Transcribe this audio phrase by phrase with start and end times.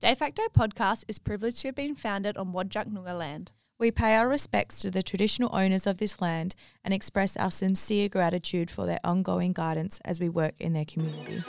[0.00, 3.50] Dayfacto podcast is privileged to have been founded on Wadjuk Noongar land.
[3.80, 8.08] We pay our respects to the traditional owners of this land and express our sincere
[8.08, 11.42] gratitude for their ongoing guidance as we work in their community.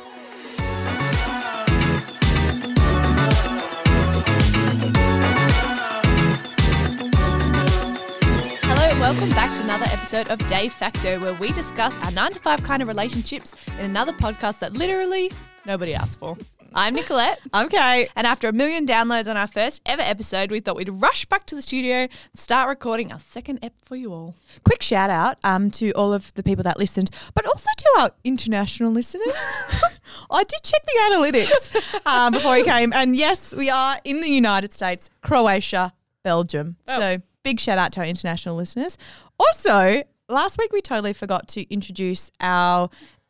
[8.63, 12.63] Hello welcome back to another episode of Dayfacto, where we discuss our 9 to 5
[12.63, 15.31] kind of relationships in another podcast that literally
[15.67, 16.35] nobody asked for.
[16.73, 17.39] I'm Nicolette.
[17.51, 18.09] I'm Kate.
[18.15, 21.45] And after a million downloads on our first ever episode, we thought we'd rush back
[21.47, 24.35] to the studio and start recording our second ep for you all.
[24.63, 28.11] Quick shout out um, to all of the people that listened, but also to our
[28.23, 29.33] international listeners.
[30.31, 34.29] I did check the analytics um, before we came, and yes, we are in the
[34.29, 36.75] United States, Croatia, Belgium.
[36.87, 38.97] So big shout out to our international listeners.
[39.39, 42.89] Also, last week we totally forgot to introduce our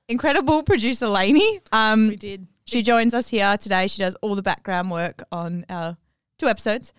[0.10, 1.62] incredible producer Lainey.
[1.72, 2.48] Um, We did.
[2.70, 3.88] She joins us here today.
[3.88, 5.98] She does all the background work on our
[6.38, 6.94] two episodes.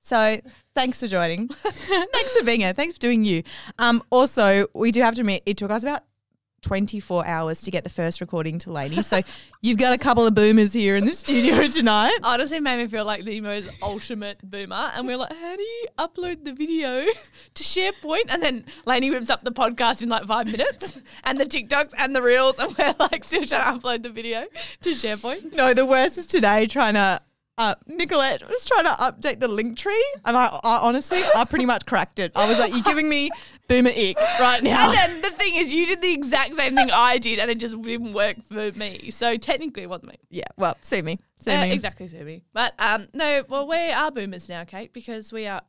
[0.00, 0.40] So
[0.74, 1.48] thanks for joining.
[1.48, 2.72] thanks for being here.
[2.72, 3.42] Thanks for doing you.
[3.78, 6.04] Um, also, we do have to admit, it took us about
[6.62, 9.02] 24 hours to get the first recording to Lainey.
[9.02, 9.22] So
[9.62, 12.18] you've got a couple of boomers here in the studio tonight.
[12.22, 14.90] Honestly, made me feel like the most ultimate boomer.
[14.94, 17.06] And we are like, how do you upload the video
[17.54, 18.26] to SharePoint?
[18.28, 22.14] And then Lainey whips up the podcast in like five minutes and the TikToks and
[22.14, 22.58] the Reels.
[22.58, 24.44] And we're like still trying to upload the video
[24.82, 25.52] to SharePoint.
[25.54, 27.20] No, the worst is today trying to.
[27.58, 31.66] Uh, Nicolette was trying to update the link tree, and I, I honestly, I pretty
[31.66, 32.32] much cracked it.
[32.34, 33.28] I was like, "You're giving me
[33.70, 36.90] boomer ick right now." And then the thing is, you did the exact same thing
[36.92, 39.10] I did, and it just didn't work for me.
[39.10, 40.16] So technically, it wasn't me.
[40.28, 41.18] Yeah, well, see me.
[41.40, 41.72] See Uh, me.
[41.72, 42.42] exactly, Subi.
[42.52, 45.62] But um, no, well, we are boomers now, Kate, because we are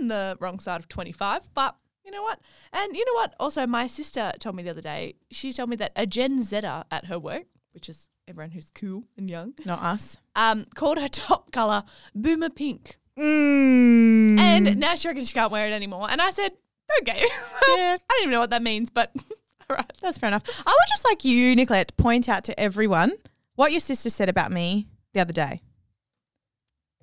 [0.00, 1.50] on the wrong side of 25.
[1.54, 2.40] But you know what?
[2.72, 3.34] And you know what?
[3.38, 6.84] Also, my sister told me the other day, she told me that a Gen Zer
[6.90, 10.16] at her work, which is everyone who's cool and young, Not us.
[10.34, 12.98] um, called her top colour Boomer Pink.
[13.18, 14.38] Mm.
[14.38, 16.08] And now she reckons she can't wear it anymore.
[16.10, 16.52] And I said,
[17.00, 17.24] okay.
[17.68, 17.96] Yeah.
[17.96, 19.12] I don't even know what that means, but
[19.70, 19.92] all right.
[20.00, 20.42] that's fair enough.
[20.48, 23.12] I would just like you, Nicolette, to point out to everyone
[23.54, 25.62] what your sister said about me the other day.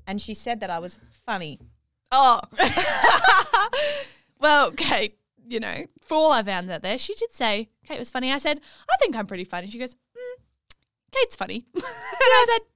[0.06, 1.60] And she said that I was funny.
[2.12, 2.42] Oh.
[4.40, 5.18] well, Kate,
[5.48, 8.32] you know, for all I found out there, she did say Kate was funny.
[8.32, 9.68] I said, I think I'm pretty funny.
[9.68, 10.42] She goes, mm,
[11.12, 11.66] Kate's funny.
[11.74, 12.68] and I said,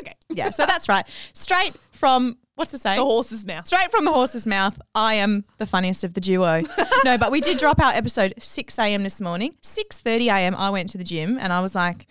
[0.00, 0.14] okay.
[0.28, 1.06] Yeah, so that's right.
[1.32, 2.98] Straight from what's the saying?
[2.98, 3.66] The horse's mouth.
[3.66, 6.62] Straight from the horse's mouth, I am the funniest of the duo.
[7.04, 9.02] no, but we did drop our episode 6 a.m.
[9.02, 9.54] this morning.
[9.62, 10.54] 6.30 a.m.
[10.54, 12.06] I went to the gym and I was like,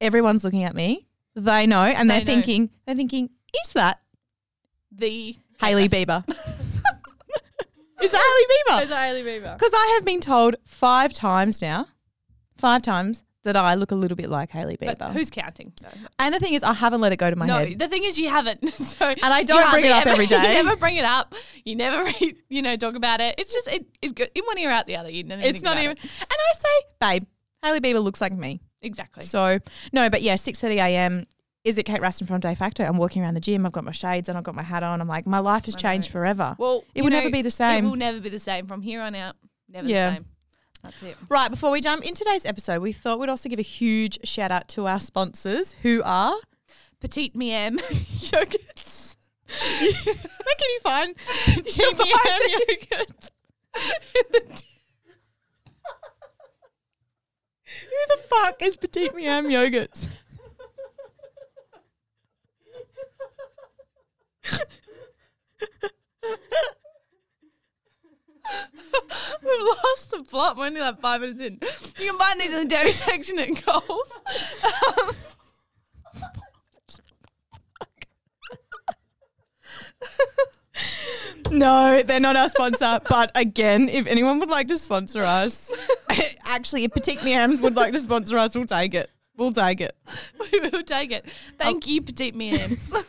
[0.00, 1.06] everyone's looking at me.
[1.34, 1.82] They know.
[1.82, 2.32] And They they're know.
[2.42, 3.30] thinking, they're thinking,
[3.64, 4.00] is that
[4.92, 6.22] The Hailey Bieber?
[8.02, 8.20] is that
[8.68, 8.82] Hailey Bieber?
[8.82, 9.58] It's Hailey Bieber.
[9.58, 11.86] Because I have been told five times now,
[12.58, 14.98] five times that I look a little bit like Hailey Bieber.
[14.98, 15.72] But who's counting?
[15.82, 15.88] No,
[16.18, 17.52] and the thing is, I haven't let it go to my head.
[17.52, 17.78] no head.
[17.78, 18.68] the thing is, you haven't.
[18.74, 20.56] So and I don't bring it up every day.
[20.56, 21.34] You never bring it up.
[21.64, 22.10] You never,
[22.48, 23.34] you know, talk about it.
[23.38, 25.10] It's just it is good in one ear out the other.
[25.10, 25.92] You don't It's not even.
[25.96, 26.02] it.
[26.02, 27.24] And I say, babe,
[27.62, 28.60] Hailey Bieber looks like me.
[28.82, 29.24] exactly.
[29.24, 29.58] So
[29.92, 31.26] no, but yeah, six thirty a.m.
[31.64, 32.86] Is it Kate Raston from Dayfacto?
[32.86, 33.64] I'm walking around the gym.
[33.64, 35.00] I've got my shades and I've got my hat on.
[35.00, 35.80] I'm like, my life has I know.
[35.94, 36.54] changed forever.
[36.58, 37.86] Well, It will never be the same.
[37.86, 39.34] It will never be the same from here on out.
[39.70, 40.10] Never Yeah.
[40.10, 40.24] the same.
[40.84, 41.16] That's it.
[41.28, 44.52] Right, before we jump in today's episode, we thought we'd also give a huge shout
[44.52, 46.36] out to our sponsors who are.
[47.00, 49.16] Petite Miam yogurts.
[49.48, 53.30] Where can you find Petite Miam yogurts.
[57.82, 60.08] Who the fuck is Petite Miam Yogurts?
[69.42, 69.60] We've
[70.34, 70.56] plot.
[70.56, 71.60] We're only like five minutes in.
[72.02, 74.10] You can find these in the dairy section at Coles.
[74.64, 75.14] Um,
[81.50, 82.98] No, they're not our sponsor.
[83.08, 85.72] but again, if anyone would like to sponsor us,
[86.46, 89.08] actually, if Petite Miams would like to sponsor us, we'll take it.
[89.36, 89.94] We'll take it.
[90.52, 91.26] we will take it.
[91.58, 93.04] Thank you, Petite Miams.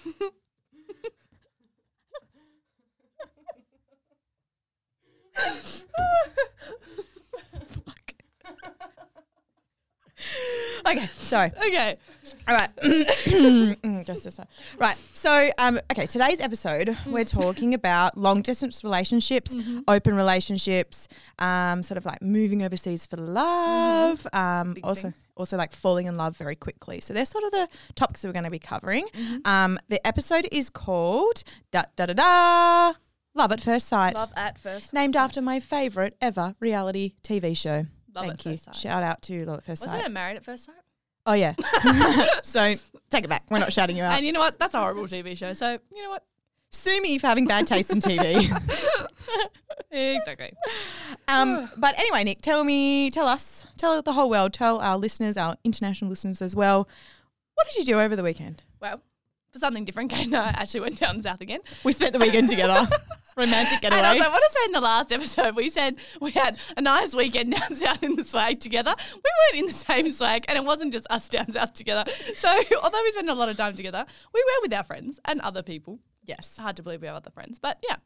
[10.86, 11.52] Okay, sorry.
[11.58, 11.98] okay.
[12.48, 12.70] All right.
[14.06, 14.48] Just this one.
[14.78, 14.96] Right.
[15.14, 19.56] So, um, okay, today's episode, we're talking about long distance relationships,
[19.88, 21.08] open relationships,
[21.40, 25.16] um, sort of like moving overseas for love, um, Big also things.
[25.36, 27.02] also like falling in love very quickly.
[27.02, 29.08] So they're sort of the topics that we're going to be covering.
[29.46, 32.94] Um, the episode is called da da da da
[33.34, 34.16] Love at First Sight.
[34.16, 34.94] Love at first.
[34.94, 37.86] Named after my favorite ever reality TV show.
[38.16, 38.58] Love Thank you.
[38.58, 38.82] First.
[38.82, 40.06] Shout out to Love at 1st Wasn't Sight.
[40.06, 40.76] it Married at First Sight?
[41.26, 41.56] Oh yeah.
[42.44, 42.76] so
[43.10, 43.44] take it back.
[43.50, 44.14] We're not shouting you out.
[44.14, 44.58] And you know what?
[44.60, 45.54] That's a horrible TV show.
[45.54, 46.24] So you know what?
[46.72, 48.50] Sue me for having bad taste in TV.
[49.92, 50.52] Exactly.
[51.30, 55.38] um, but anyway, Nick, tell me, tell us, tell the whole world, tell our listeners,
[55.38, 56.90] our international listeners as well.
[57.54, 58.64] What did you do over the weekend?
[58.82, 59.02] Well,
[59.56, 61.62] for something different, Kate and I actually went down south again.
[61.86, 62.88] We spent the weekend together.
[63.38, 64.02] Romantic And getaway.
[64.02, 67.14] also, I want to say in the last episode, we said we had a nice
[67.16, 68.94] weekend down south in the swag together.
[69.14, 72.10] We weren't in the same swag, and it wasn't just us down south together.
[72.36, 72.50] So,
[72.84, 75.64] although we spent a lot of time together, we were with our friends and other
[75.64, 76.00] people.
[76.24, 76.56] yes.
[76.58, 77.98] Hard to believe we have other friends, but yeah.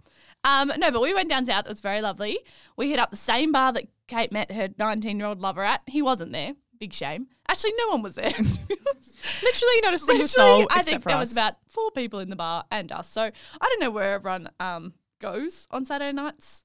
[0.44, 1.66] Um, no, but we went down south.
[1.66, 2.40] It was very lovely.
[2.75, 5.81] We hit up the same bar that Kate met her 19 year old lover at.
[5.88, 6.54] He wasn't there.
[6.80, 7.28] Big shame.
[7.48, 8.30] Actually, no one was there.
[8.31, 10.68] Literally not a single Literally, soul.
[10.72, 11.22] I think there us.
[11.22, 13.10] was about four people in the bar and us.
[13.10, 13.31] So I
[13.62, 16.64] don't know where everyone um, goes on Saturday nights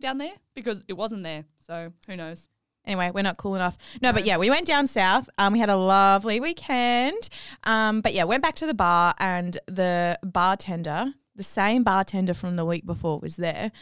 [0.00, 1.46] down there because it wasn't there.
[1.66, 2.48] So who knows?
[2.84, 3.76] Anyway, we're not cool enough.
[4.00, 5.28] No, but yeah, we went down south.
[5.38, 7.28] Um, we had a lovely weekend.
[7.64, 12.54] Um, but yeah, went back to the bar and the bartender, the same bartender from
[12.54, 13.72] the week before, was there.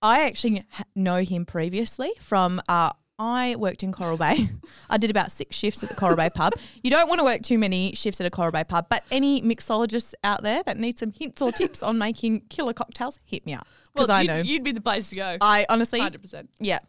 [0.00, 0.64] I actually
[0.96, 2.62] know him previously from.
[2.68, 4.50] Uh, I worked in Coral Bay.
[4.90, 6.52] I did about six shifts at the Coral Bay pub.
[6.82, 9.40] You don't want to work too many shifts at a Coral Bay pub, but any
[9.42, 13.54] mixologists out there that need some hints or tips on making killer cocktails, hit me
[13.54, 14.36] up because Well, I you'd, know.
[14.38, 15.36] you'd be the place to go.
[15.40, 16.48] I honestly, 100%.
[16.58, 16.80] yeah.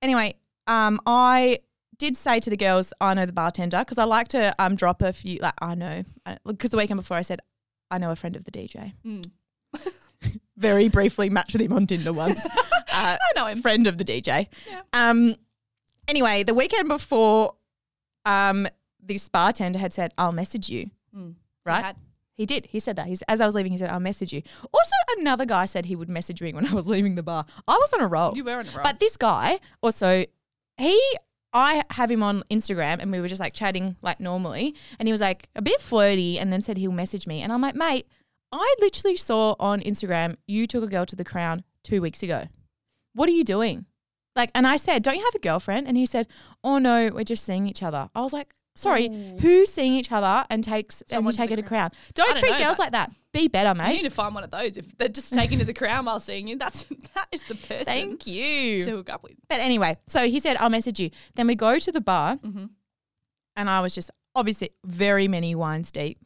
[0.00, 0.34] Anyway,
[0.66, 1.58] um, I
[1.98, 5.02] did say to the girls, I know the bartender because I like to um drop
[5.02, 5.38] a few.
[5.40, 6.04] Like I know
[6.46, 7.40] because the weekend before I said
[7.90, 8.94] I know a friend of the DJ.
[9.04, 9.30] Mm.
[10.56, 12.44] Very briefly matched with him on Tinder once.
[12.46, 12.56] uh,
[12.92, 13.60] I know him.
[13.60, 14.46] friend of the DJ.
[14.66, 14.80] Yeah.
[14.94, 15.34] Um.
[16.10, 17.54] Anyway, the weekend before,
[18.26, 18.66] um,
[19.00, 21.34] this bartender had said, "I'll message you." Mm.
[21.64, 21.84] Right.
[21.84, 21.96] Had-
[22.34, 22.66] He did.
[22.66, 23.06] He said that.
[23.06, 24.40] He's, as I was leaving, he said, I'll message you.
[24.72, 27.44] Also, another guy said he would message me when I was leaving the bar.
[27.68, 28.34] I was on a roll.
[28.34, 28.82] You were on a roll.
[28.82, 30.24] But this guy also,
[30.78, 30.98] he,
[31.52, 34.74] I have him on Instagram and we were just like chatting like normally.
[34.98, 37.42] And he was like a bit flirty and then said he'll message me.
[37.42, 38.06] And I'm like, mate,
[38.52, 42.44] I literally saw on Instagram you took a girl to the crown two weeks ago.
[43.12, 43.84] What are you doing?
[44.40, 45.86] Like, and I said, don't you have a girlfriend?
[45.86, 46.26] And he said,
[46.64, 48.08] oh no, we're just seeing each other.
[48.14, 49.36] I was like, sorry, Ooh.
[49.38, 51.90] who's seeing each other and takes and Someone you take her to crown.
[52.14, 53.10] Don't, treat know, girls like that.
[53.34, 53.90] Be better, mate.
[53.90, 54.78] you need to find one of those.
[54.78, 56.84] If they're just taking to the crown while seeing you, that's
[57.14, 58.82] that is the person Thank you.
[58.82, 59.34] to hook up with.
[59.48, 61.10] But anyway, so he said, I'll message you.
[61.34, 62.64] Then we go to the bar, Mm-hmm.
[63.56, 66.18] and I was just obviously very many wines deep.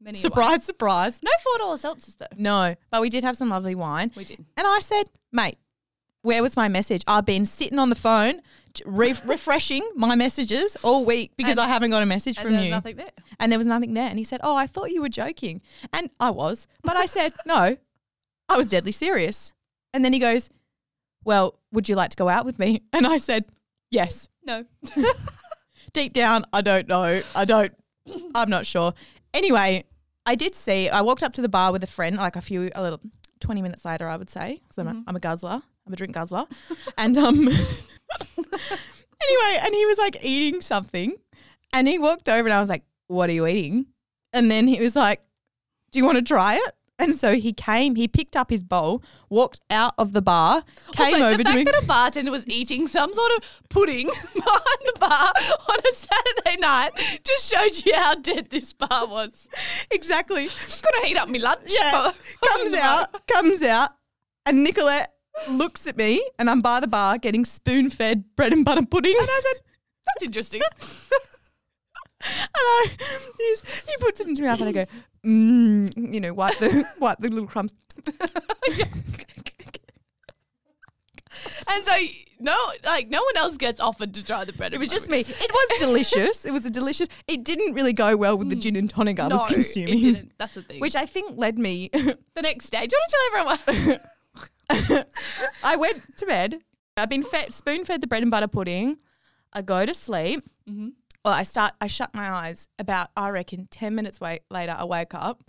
[0.00, 1.18] Many surprise, surprise.
[1.22, 2.26] No four dollar seltzers though.
[2.36, 4.12] No, but we did have some lovely wine.
[4.14, 4.38] We did.
[4.56, 5.58] And I said, mate,
[6.26, 7.02] where was my message?
[7.06, 8.42] I've been sitting on the phone,
[8.84, 12.52] re- refreshing my messages all week because And- I haven't got a message And from
[12.52, 12.70] there was you.
[12.72, 13.10] nothing there.
[13.38, 14.08] And there was nothing there.
[14.08, 15.62] And he said, Oh, I thought you were joking.
[15.92, 16.66] And I was.
[16.82, 17.76] But I said, No,
[18.48, 19.52] I was deadly serious.
[19.94, 20.50] And then he goes,
[21.24, 22.82] Well, would you like to go out with me?
[22.92, 23.44] And I said,
[23.90, 24.28] Yes.
[24.44, 24.64] No.
[25.92, 27.22] Deep down, I don't know.
[27.36, 27.72] I don't,
[28.34, 28.94] I'm not sure.
[29.32, 29.84] Anyway,
[30.26, 32.70] I did see, I walked up to the bar with a friend, like a few,
[32.74, 33.00] a little,
[33.40, 35.02] 20 minutes later, I would say, because I'm, a mm-hmm.
[35.06, 35.62] I'm a guzzler.
[35.86, 36.46] I'm a drink guzzler.
[36.98, 37.36] and um,
[38.38, 41.14] anyway, and he was like eating something.
[41.72, 43.86] And he walked over and I was like, What are you eating?
[44.32, 45.20] And then he was like,
[45.92, 46.72] Do you want to try it?
[46.98, 51.16] And so he came, he picked up his bowl, walked out of the bar, came
[51.16, 51.64] also, over the to fact me.
[51.64, 55.30] that a bartender was eating some sort of pudding behind the bar
[55.68, 59.46] on a Saturday night just showed you how dead this bar was.
[59.90, 60.46] exactly.
[60.46, 61.66] Just gonna heat up my lunch.
[61.66, 62.12] Yeah.
[62.48, 63.90] comes out, comes out,
[64.46, 65.12] and Nicolette
[65.48, 69.16] looks at me, and I'm by the bar getting spoon fed bread and butter pudding.
[69.18, 69.62] And I said,
[70.06, 70.62] "That's interesting."
[72.28, 72.86] And I,
[73.38, 74.86] he's, he puts it into my mouth, and I go,
[75.24, 77.72] mm, you know, wipe the wipe the little crumbs.
[81.70, 81.92] and so
[82.40, 84.74] no, like no one else gets offered to try the bread.
[84.74, 85.20] It was just me.
[85.20, 86.44] It was delicious.
[86.44, 87.08] It was a delicious.
[87.28, 90.02] It didn't really go well with the gin and tonic I No, was consuming, it
[90.02, 90.32] didn't.
[90.38, 90.80] That's the thing.
[90.80, 91.90] which I think led me.
[91.92, 94.00] the next day, do you want to tell everyone?
[95.64, 96.58] I went to bed.
[96.96, 98.96] I've been fed, spoon fed the bread and butter pudding.
[99.52, 100.44] I go to sleep.
[100.68, 100.92] Mhm.
[101.24, 101.72] Well, I start.
[101.80, 102.68] I shut my eyes.
[102.78, 105.42] About I reckon ten minutes wait, later, I wake up,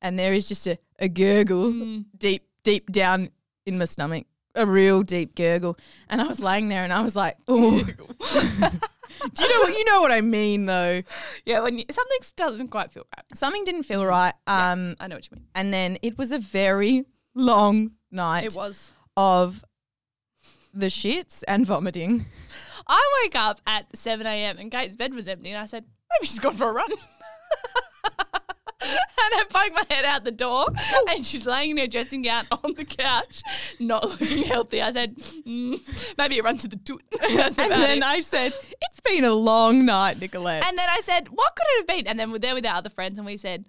[0.00, 2.04] and there is just a, a gurgle Mm.
[2.16, 3.30] deep, deep down
[3.66, 4.26] in my stomach.
[4.54, 5.78] A real deep gurgle,
[6.10, 9.78] and I was laying there, and I was like, "Oh, do you know what?
[9.78, 11.02] You know what I mean, though.
[11.46, 13.24] yeah, when you, something doesn't quite feel right.
[13.34, 14.34] Something didn't feel right.
[14.46, 15.46] Um, I know what you mean.
[15.54, 18.92] and then it was a very long night It was.
[19.16, 19.64] of
[20.74, 22.26] the shits and vomiting.
[22.86, 24.58] I woke up at 7 a.m.
[24.58, 26.90] and Kate's bed was empty, and I said, maybe she's gone for a run.
[28.84, 30.66] And I poke my head out the door,
[31.08, 33.42] and she's laying in her dressing gown on the couch,
[33.78, 34.82] not looking healthy.
[34.82, 35.78] I said, mm,
[36.18, 37.00] maybe a run to the toot.
[37.22, 38.04] And then it.
[38.04, 40.64] I said, It's been a long night, Nicolette.
[40.66, 42.06] And then I said, what could it have been?
[42.08, 43.66] And then we're there with our other friends, and we said,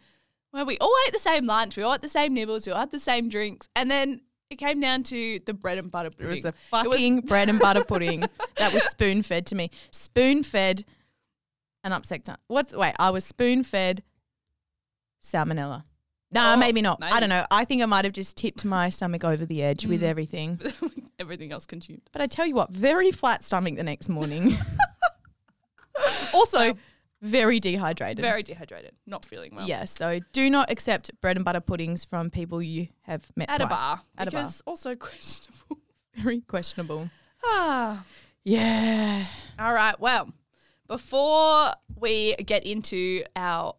[0.51, 2.79] well, we all ate the same lunch, we all ate the same nibbles, we all
[2.79, 3.69] had the same drinks.
[3.75, 4.21] And then
[4.53, 7.49] it came down to the bread and butter it was the It was- fucking bread
[7.49, 8.23] and butter pudding
[8.55, 9.69] that was spoon fed to me.
[9.91, 10.85] Spoon fed
[11.83, 12.27] an upset.
[12.47, 14.03] What's wait, I was spoon fed
[15.21, 15.83] salmonella.
[16.31, 16.97] Nah, Oh, maybe not.
[17.01, 17.45] I don't know.
[17.51, 20.05] I think I might have just tipped my stomach over the edge with mm.
[20.05, 20.59] everything.
[21.19, 22.01] everything else consumed.
[22.11, 24.57] But I tell you what, very flat stomach the next morning.
[26.33, 26.75] also,
[27.23, 28.21] very dehydrated.
[28.21, 29.65] Very dehydrated, not feeling well.
[29.65, 33.61] Yeah, so do not accept bread and butter puddings from people you have met At
[33.61, 34.01] a bar.
[34.17, 34.41] At a bar.
[34.41, 35.77] because also questionable.
[36.15, 37.09] Very questionable.
[37.45, 38.03] Ah.
[38.43, 39.25] Yeah.
[39.57, 39.97] All right.
[39.99, 40.31] Well,
[40.87, 43.75] before we get into our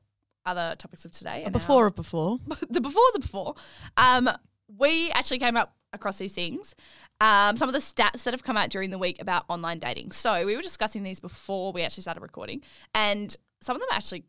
[0.46, 2.38] other topics of today, and Before of before.
[2.70, 3.54] the before the before,
[3.98, 4.30] um,
[4.78, 6.74] we actually came up across these things.
[7.20, 10.12] Um, some of the stats that have come out during the week about online dating.
[10.12, 12.62] So we were discussing these before we actually started recording,
[12.94, 14.24] and some of them are actually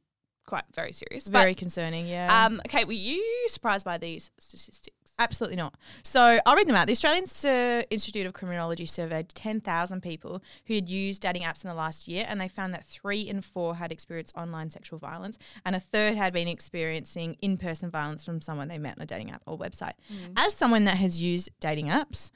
[0.45, 1.27] quite very serious.
[1.27, 2.45] But, Very concerning, yeah.
[2.45, 5.04] um, okay, were you surprised by these statistics?
[5.17, 5.75] Absolutely not.
[6.03, 6.87] So I'll read them out.
[6.87, 11.69] The Australian uh, Institute of Criminology surveyed 10,000 people who had used dating apps in
[11.69, 15.37] the last year, and they found that three in four had experienced online sexual violence,
[15.65, 19.05] and a third had been experiencing in person violence from someone they met on a
[19.05, 19.93] dating app or website.
[20.35, 22.31] As someone that has used dating apps,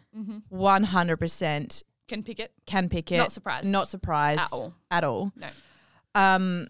[0.51, 3.17] 100% Can pick it can pick it.
[3.17, 3.67] Not surprised.
[3.67, 4.74] Not surprised at all.
[4.89, 5.31] At all.
[5.36, 5.48] No.
[6.15, 6.67] Um,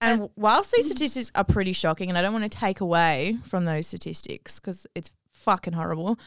[0.00, 3.64] and whilst these statistics are pretty shocking, and I don't want to take away from
[3.64, 6.18] those statistics because it's fucking horrible,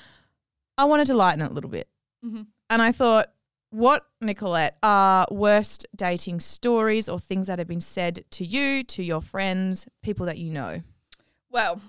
[0.78, 1.88] I wanted to lighten it a little bit.
[2.24, 2.48] Mhm.
[2.70, 3.32] And I thought,
[3.70, 9.04] what, Nicolette, are worst dating stories or things that have been said to you, to
[9.04, 10.82] your friends, people that you know?
[11.50, 11.82] Well,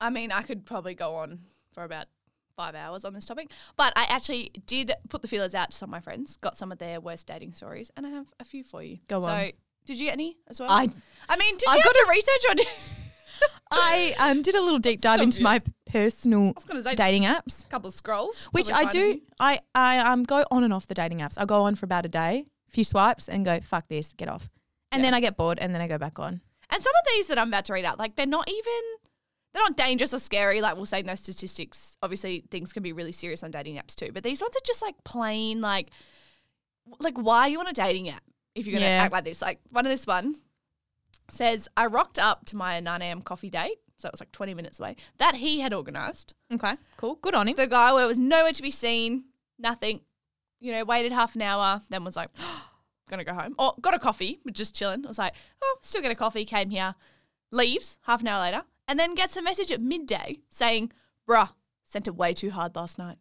[0.00, 1.40] I mean, I could probably go on
[1.72, 2.06] for about
[2.54, 5.88] five hours on this topic, but I actually did put the feelers out to some
[5.88, 8.62] of my friends, got some of their worst dating stories, and I have a few
[8.62, 8.98] for you.
[9.08, 9.50] Go so, on.
[9.86, 10.70] Did you get any as well?
[10.70, 10.88] I
[11.28, 12.66] I mean, did I've you got to research or did
[13.72, 15.44] I um, did a little deep dive Stop into you.
[15.44, 17.64] my personal I was going to say dating apps.
[17.64, 19.20] a couple of scrolls, Which I do.
[19.40, 21.34] I, I um go on and off the dating apps.
[21.38, 24.28] I go on for about a day, a few swipes, and go fuck this, get
[24.28, 24.50] off.
[24.92, 25.06] And Yeah.
[25.06, 26.40] then I get bored, and then I go back on.
[26.70, 28.82] And some of these that I'm about to read out, like they're not even
[29.54, 30.60] they're not dangerous or scary.
[30.60, 31.96] Like we'll say no statistics.
[32.02, 34.10] Obviously, things can be really serious on dating apps too.
[34.12, 35.90] But these ones are just like plain like
[37.00, 38.22] like why are you on a dating app
[38.54, 39.02] if you're gonna Yeah.
[39.04, 39.42] act like this?
[39.42, 40.36] Like one of this one
[41.30, 43.22] says, I rocked up to my 9 a.m.
[43.22, 46.34] coffee date, so it was like 20 minutes away, that he had organised.
[46.52, 47.56] Okay, cool, good on him.
[47.56, 49.24] The guy where it was nowhere to be seen,
[49.58, 50.00] nothing.
[50.60, 52.68] You know, waited half an hour, then was like, oh,
[53.08, 53.54] gonna go home.
[53.58, 55.04] Or got a coffee, but just chilling.
[55.04, 56.94] I was like, oh, still get a coffee, came here,
[57.50, 60.92] leaves half an hour later, and then gets a message at midday saying,
[61.28, 61.48] bruh,
[61.84, 63.16] sent it way too hard last night.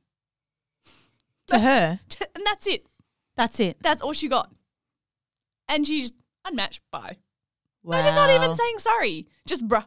[1.47, 1.99] to her,
[2.35, 2.85] and that's it.
[3.35, 3.77] that's it.
[3.81, 4.51] That's all she got.
[5.71, 6.13] And she's
[6.45, 6.81] unmatched.
[6.91, 7.17] Bye.
[7.85, 9.27] Imagine not even saying sorry.
[9.47, 9.85] Just bruh.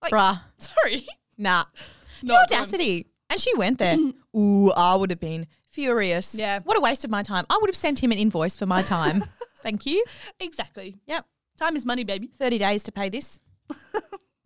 [0.00, 0.40] Like, bruh.
[0.58, 1.06] sorry.
[1.36, 1.64] Nah,
[2.22, 3.06] the Not audacity.
[3.28, 3.96] And she went there.
[4.36, 6.34] Ooh, I would have been furious.
[6.34, 6.60] Yeah.
[6.60, 7.44] what a waste of my time.
[7.50, 9.24] I would have sent him an invoice for my time.
[9.58, 10.04] Thank you.
[10.40, 10.96] Exactly.
[11.06, 11.26] Yep,
[11.58, 12.28] Time is money, baby.
[12.38, 13.40] thirty days to pay this.
[13.68, 14.02] The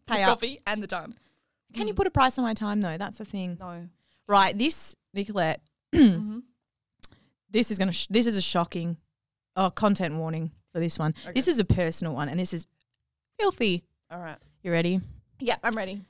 [0.07, 0.31] Pay up.
[0.31, 1.13] coffee and the time.
[1.75, 2.97] Can you put a price on my time though?
[2.97, 3.59] That's the thing.
[3.61, 3.89] No.
[4.27, 5.61] Right, this Nicolette.
[5.95, 6.43] Mhm.
[7.51, 7.93] This is gonna.
[7.93, 8.97] Sh- this is a shocking.
[9.57, 11.15] Oh, content warning for this one.
[11.25, 11.33] Okay.
[11.33, 12.67] This is a personal one, and this is
[13.39, 13.83] filthy.
[14.11, 14.39] All right.
[14.63, 15.01] You ready?
[15.41, 16.03] Yeah, I'm ready.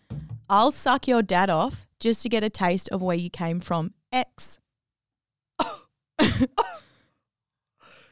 [0.50, 3.92] I'll suck your dad off just to get a taste of where you came from.
[4.12, 4.58] X.
[6.20, 6.36] Yeah.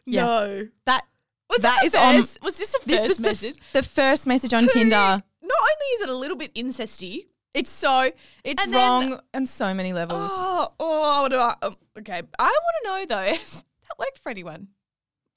[0.07, 0.69] No.
[0.85, 1.03] That
[1.51, 3.57] Was That this on- Was this the first this was the, message?
[3.59, 4.95] f- the first message on Tinder.
[4.95, 7.27] Not only is it a little bit incesty.
[7.55, 8.11] It's so
[8.45, 10.31] it's And then- wrong on so many levels.
[10.33, 12.23] Oh, oh, what do I, um, okay.
[12.39, 13.37] I want to know though.
[13.89, 14.69] That worked for anyone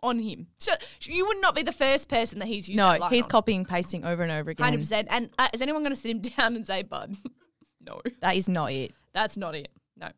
[0.02, 0.48] on him?
[0.60, 2.78] So you would not be the first person that he's used.
[2.78, 3.30] no, he's on.
[3.30, 4.64] copying pasting over and over again.
[4.66, 5.08] Hundred percent.
[5.12, 7.16] And uh, is anyone going to sit him down and say, "Bud"?
[7.86, 8.94] no, That is not it.
[9.14, 9.70] that's not it.
[9.98, 10.10] No.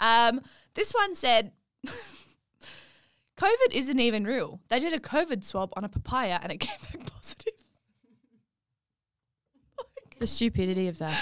[0.00, 0.40] Um,
[0.74, 1.52] this one said,
[3.36, 4.60] "COVID isn't even real.
[4.68, 7.54] They did a COVID swab on a papaya and it came back positive."
[10.18, 11.18] The stupidity of that.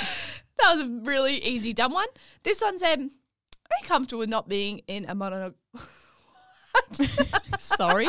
[0.58, 2.08] That was a really easy, dumb one.
[2.42, 5.54] This one said, "Are you comfortable with not being in a mono?"
[7.58, 8.06] Sorry.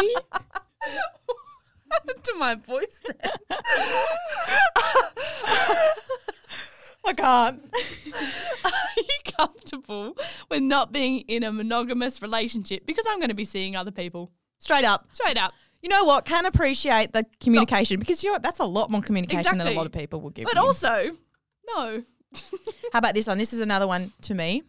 [1.91, 3.31] happened to my voice then?
[7.05, 7.75] I can't.
[8.65, 10.15] Are you comfortable
[10.49, 12.85] with not being in a monogamous relationship?
[12.85, 14.31] Because I'm going to be seeing other people.
[14.59, 15.07] Straight up.
[15.13, 15.53] Straight up.
[15.81, 16.25] You know what?
[16.25, 18.43] Can appreciate the communication because you know what?
[18.43, 20.45] That's a lot more communication than a lot of people will give.
[20.45, 20.61] But you.
[20.61, 21.11] also,
[21.75, 22.03] no.
[22.91, 23.37] How about this one?
[23.37, 24.63] This is another one to me.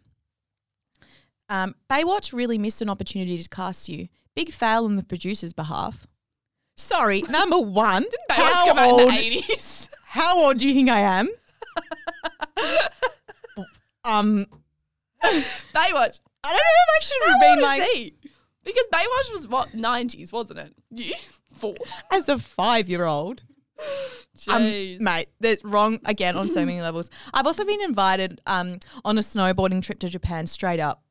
[1.50, 4.08] Um, Baywatch really missed an opportunity to cast you.
[4.36, 6.06] Big fail on the producer's behalf.
[6.76, 8.04] Sorry, number one.
[8.30, 11.28] Baywatch how, come out in old, how old do you think I am?
[14.04, 14.46] um,
[15.22, 16.20] Baywatch.
[16.42, 18.14] I don't know if I should have been like is he?
[18.62, 20.74] Because Baywatch was what nineties, wasn't it?
[20.90, 21.14] You
[21.52, 21.74] four.
[22.12, 23.42] as a five year old.
[24.48, 25.00] Um, Jeez.
[25.00, 27.10] mate, that's wrong again on so many levels.
[27.34, 31.02] I've also been invited um, on a snowboarding trip to Japan straight up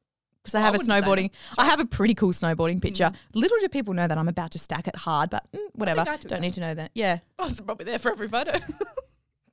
[0.43, 1.31] because I I have a snowboarding.
[1.57, 3.11] I have a pretty cool snowboarding picture.
[3.33, 6.01] Little do people know that I'm about to stack it hard, but mm, whatever.
[6.01, 6.91] I took Don't need to know that.
[6.93, 7.19] Yeah.
[7.37, 8.59] I was probably there for every photo.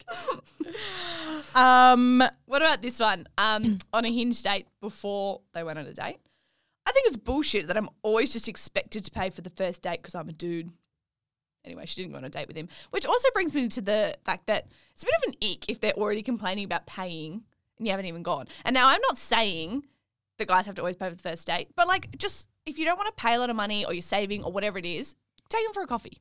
[1.55, 2.23] Um.
[2.45, 3.27] what about this one?
[3.39, 6.19] Um, on a hinge date before they went on a date.
[6.87, 10.03] I think it's bullshit that I'm always just expected to pay for the first date
[10.03, 10.71] because I'm a dude.
[11.65, 14.17] Anyway, she didn't go on a date with him, which also brings me to the
[14.25, 17.43] fact that it's a bit of an ick if they're already complaining about paying
[17.79, 18.47] and you haven't even gone.
[18.65, 19.85] And now I'm not saying
[20.39, 22.85] the guys have to always pay for the first date, but like just if you
[22.85, 25.15] don't want to pay a lot of money or you're saving or whatever it is,
[25.49, 26.19] take them for a coffee.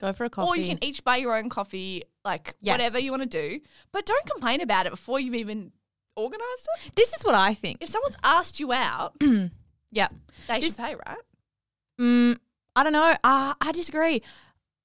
[0.00, 0.48] Go for a coffee.
[0.48, 2.74] Or you can each buy your own coffee, like Yes.
[2.74, 3.60] whatever you want to do.
[3.92, 5.70] But don't complain about it before you've even
[6.16, 6.94] organised it.
[6.96, 7.78] This is what I think.
[7.80, 9.14] If someone's asked you out,
[9.92, 10.08] Yeah.
[10.48, 11.18] they This- should pay, right?
[12.00, 12.38] Mm,
[12.74, 13.14] I don't know.
[13.22, 14.20] Uh, I disagree.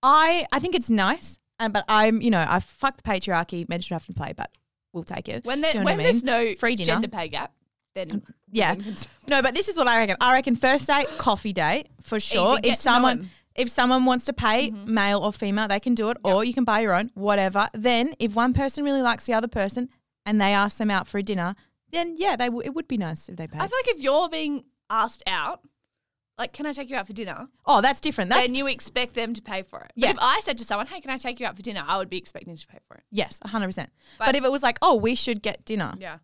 [0.04, 3.68] I I think it's nice, and but I'm you know I fuck the patriarchy.
[3.68, 4.52] Men should have to play, but
[4.94, 5.44] we'll take it.
[5.44, 6.04] When, there, you know when I mean?
[6.06, 6.86] there's no Free dinner.
[6.86, 7.52] gender pay gap,
[7.96, 8.75] then Yeah.
[9.27, 10.17] No, but this is what I reckon.
[10.22, 12.58] I reckon first date, coffee date for sure.
[12.60, 14.93] Easy, if someone if someone wants to pay, mm-hmm.
[14.93, 17.67] male or female, they can do it, or you can buy your own, whatever.
[17.74, 19.89] Then if one person really likes the other person
[20.25, 21.55] and they ask them out for a dinner,
[21.91, 23.60] then yeah, they w- it would be nice if they paid.
[23.60, 25.62] I feel like if you're being asked out,
[26.38, 27.50] like, can I take you out for dinner?
[27.65, 28.29] oh, that's different.
[28.29, 29.91] That's then you expect them to pay for it.
[29.96, 30.13] Yeah.
[30.13, 31.84] But if I said to someone, hey, can I take you out for dinner?
[31.86, 33.03] I would be expecting to pay for it.
[33.12, 33.89] yes, hundred percent.
[34.19, 36.19] But- But if it was like, oh, we should get dinner, Yeah.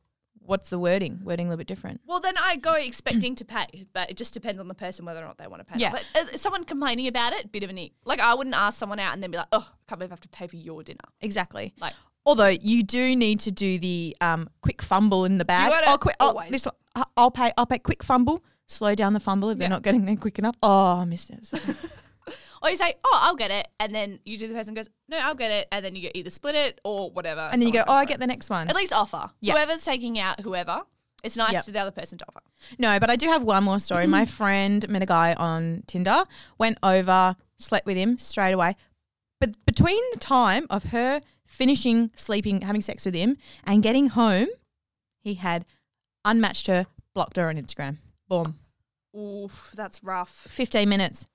[0.46, 1.20] What's the wording?
[1.24, 2.02] Wording a little bit different.
[2.06, 5.22] Well, then I go expecting to pay, but it just depends on the person whether
[5.22, 5.80] or not they want to pay.
[5.80, 5.92] Yeah.
[5.92, 7.92] But uh, someone complaining about it, bit of an ick.
[8.06, 10.14] Like I wouldn't ask someone out and then be like, oh, I can't believe I
[10.14, 11.00] have to pay for your dinner.
[11.22, 11.74] Exactly.
[11.80, 11.94] Like,
[12.25, 15.70] Although you do need to do the um, quick fumble in the bag.
[15.70, 16.68] gotta oh, quick, oh, this
[17.18, 17.52] I'll pay.
[17.58, 17.80] I'll pay.
[17.80, 18.43] Quick fumble.
[18.67, 20.56] Slow down the fumble if they're not getting there quick enough.
[20.63, 21.52] Oh, I missed it.
[22.64, 25.36] Or you say, oh, I'll get it, and then usually the person goes, no, I'll
[25.36, 27.42] get it, and then you either split it or whatever.
[27.54, 28.68] and then you go, oh, I get the next one.
[28.68, 29.30] at least offer.
[29.40, 29.54] Yeah.
[29.54, 30.82] Whoever's taking out whoever,
[31.24, 31.66] it's nice Yep.
[31.66, 32.40] to the other person to offer.
[32.80, 34.08] No, but I do have one more story.
[34.08, 36.24] My friend met a guy on Tinder,
[36.58, 38.76] went over, slept with him straight away.
[39.40, 44.48] But between the time of her finishing sleeping, having sex with him, and getting home,
[45.22, 45.66] he had
[46.24, 47.98] unmatched her, blocked her on Instagram.
[48.28, 48.56] Boom.
[49.16, 50.48] Ooh, that's rough.
[50.50, 51.28] 15 minutes,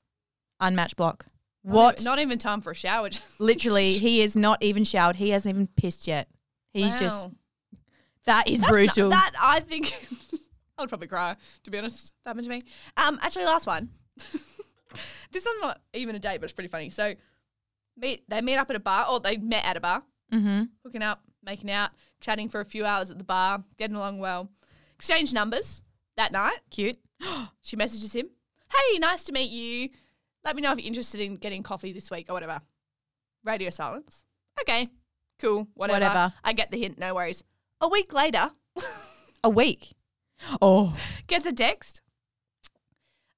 [0.60, 1.26] unmatched block.
[1.64, 1.94] Not What?
[1.96, 3.10] even- Not even time for a shower.
[3.38, 5.16] Literally, he is not even showered.
[5.16, 6.28] He hasn't even pissed yet.
[6.72, 7.34] He's just, Wow.
[8.26, 9.10] that is That's not- brutal.
[9.10, 9.92] that I think
[10.78, 12.12] I would probably cry to be honest.
[12.24, 12.62] That happened to me.
[12.96, 13.90] Um, actually, last one.
[15.32, 16.90] this one's not even a date, but it's pretty funny.
[16.90, 17.14] So,
[17.96, 20.64] meet they meet up at a bar, or they met at a bar, mm-hmm.
[20.84, 24.48] hooking up, making out, chatting for a few hours at the bar, getting along well.
[24.96, 25.82] Exchange numbers
[26.16, 26.58] that night.
[26.70, 26.98] Cute.
[27.62, 28.28] She messages him,
[28.72, 29.90] "Hey, nice to meet you.
[30.44, 32.60] Let me know if you're interested in getting coffee this week or whatever."
[33.44, 34.24] Radio silence.
[34.60, 34.88] Okay,
[35.38, 36.00] cool, whatever.
[36.04, 36.34] Whatever.
[36.44, 36.98] I get the hint.
[36.98, 37.42] No worries.
[37.80, 38.50] A week later,
[39.44, 39.94] A week.
[40.60, 42.02] Oh, gets a text.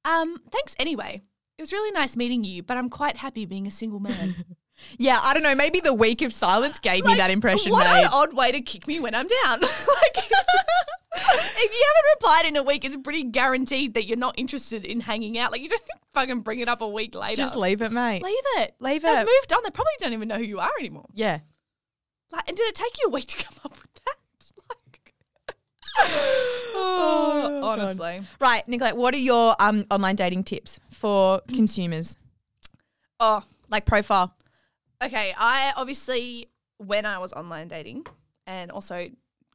[0.05, 1.23] Um, thanks anyway.
[1.59, 4.35] It was really nice meeting you, but I'm quite happy being a single man.
[4.99, 5.21] yeah.
[5.23, 5.55] I don't know.
[5.55, 8.03] Maybe the week of silence gave me that impression, What mate.
[8.03, 9.61] an odd way to kick me when I'm down.
[9.61, 10.25] like,
[11.15, 15.01] if you haven't replied in a week, it's pretty guaranteed that you're not interested in
[15.01, 15.53] hanging out.
[15.53, 15.83] Like, you don't
[16.15, 17.37] fucking bring it up a week later.
[17.37, 18.23] Just leave it, mate.
[18.23, 18.75] leave it.
[18.81, 19.27] Leave They've it.
[19.27, 19.61] moved on.
[19.65, 21.07] They probably don't even know who you are anymore.
[21.15, 21.41] Yeah.
[22.31, 24.17] Like, and did it take you a week to come up with that?
[24.71, 25.15] Like,
[26.75, 27.79] oh, God.
[27.81, 28.23] honestly.
[28.41, 32.17] Right, Nicolette, what are your um, online dating tips for consumers?
[33.21, 34.35] Oh, Like profile.
[35.05, 36.49] Okay, I obviously
[36.79, 38.07] when I was online dating,
[38.47, 39.09] and also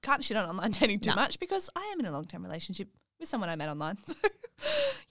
[0.08, 1.15] can't shit on online dating too No.
[1.15, 2.88] much because I am in a long term relationship
[3.20, 3.98] with someone I met online.
[4.10, 4.30] So,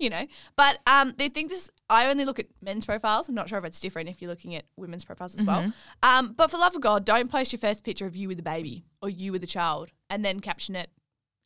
[0.00, 1.70] you know, but um, they think this.
[1.88, 3.28] I only look at men's profiles.
[3.28, 5.60] I'm not sure if it's different if you're looking at women's profiles as well.
[5.62, 5.70] Mm-hmm.
[6.02, 8.40] Um, but for the love of God, don't post your first picture of you with
[8.40, 10.90] a baby or you with a child and then caption it.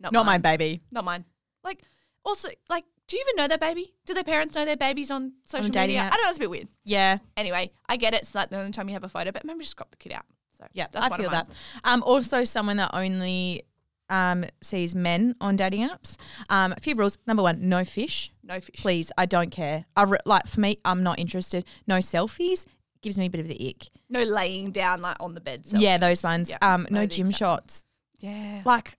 [0.00, 0.40] Not, Not my mine.
[0.40, 0.80] baby.
[0.90, 1.26] Not mine.
[1.62, 1.82] Like,
[2.24, 3.92] also, like, do you even know their baby?
[4.06, 6.00] Do their parents know their babies on social media?
[6.00, 6.06] apps?
[6.06, 6.28] I don't know.
[6.30, 6.68] It's a bit weird.
[6.84, 7.18] Yeah.
[7.36, 8.22] Anyway, I get it.
[8.22, 10.12] It's like the only time you have a photo, but maybe just crop the kid
[10.12, 10.24] out.
[10.60, 11.48] So Yeah, I feel that.
[11.84, 13.64] Um, also, someone that only
[14.08, 16.16] um, sees men on dating apps.
[16.48, 17.16] Um, a few rules.
[17.26, 18.32] Number one, no fish.
[18.42, 18.76] No fish.
[18.76, 19.84] Please, I don't care.
[19.96, 21.64] I re- like for me, I'm not interested.
[21.86, 22.66] No selfies
[23.02, 23.88] gives me a bit of the ick.
[24.10, 25.62] No laying down like on the bed.
[25.72, 26.50] yeah, those ones.
[26.50, 27.84] Yeah, Um, no gym exact- shots.
[28.18, 28.60] Yeah.
[28.66, 28.98] Like,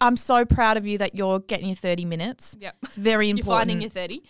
[0.00, 2.56] I'm so proud of you that you're getting your 30 minutes.
[2.58, 2.76] Yep.
[2.82, 3.60] It's very You're important.
[3.68, 4.22] finding your 30.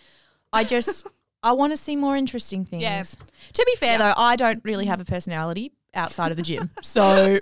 [0.52, 1.06] I just
[1.42, 2.82] I want to see more interesting things.
[2.82, 3.02] Yeah.
[3.04, 6.70] To be fair though, I don't really have a personality outside of the gym.
[6.82, 7.40] So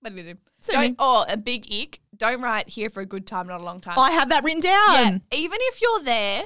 [0.00, 0.38] What did you do?
[0.60, 2.00] So Don't, oh, a big ick.
[2.16, 3.98] Don't write here for a good time, not a long time.
[3.98, 5.22] I have that written yeah, down.
[5.32, 6.44] even if you're there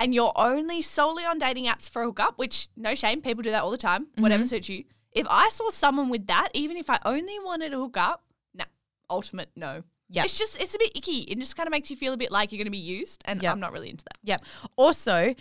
[0.00, 3.50] and you're only solely on dating apps for a hookup, which no shame, people do
[3.50, 4.48] that all the time, whatever Mm-hmm.
[4.48, 4.84] suits you.
[5.12, 8.24] If I saw someone with that, even if I only wanted to hook up,
[8.54, 8.64] nah,
[9.08, 9.82] ultimate no.
[10.10, 10.24] Yeah.
[10.24, 11.20] It's just, it's a bit icky.
[11.22, 13.22] It just kind of makes you feel a bit like you're going to be used,
[13.24, 13.52] and Yep.
[13.52, 14.18] I'm not really into that.
[14.24, 14.44] Yep.
[14.76, 15.34] Also,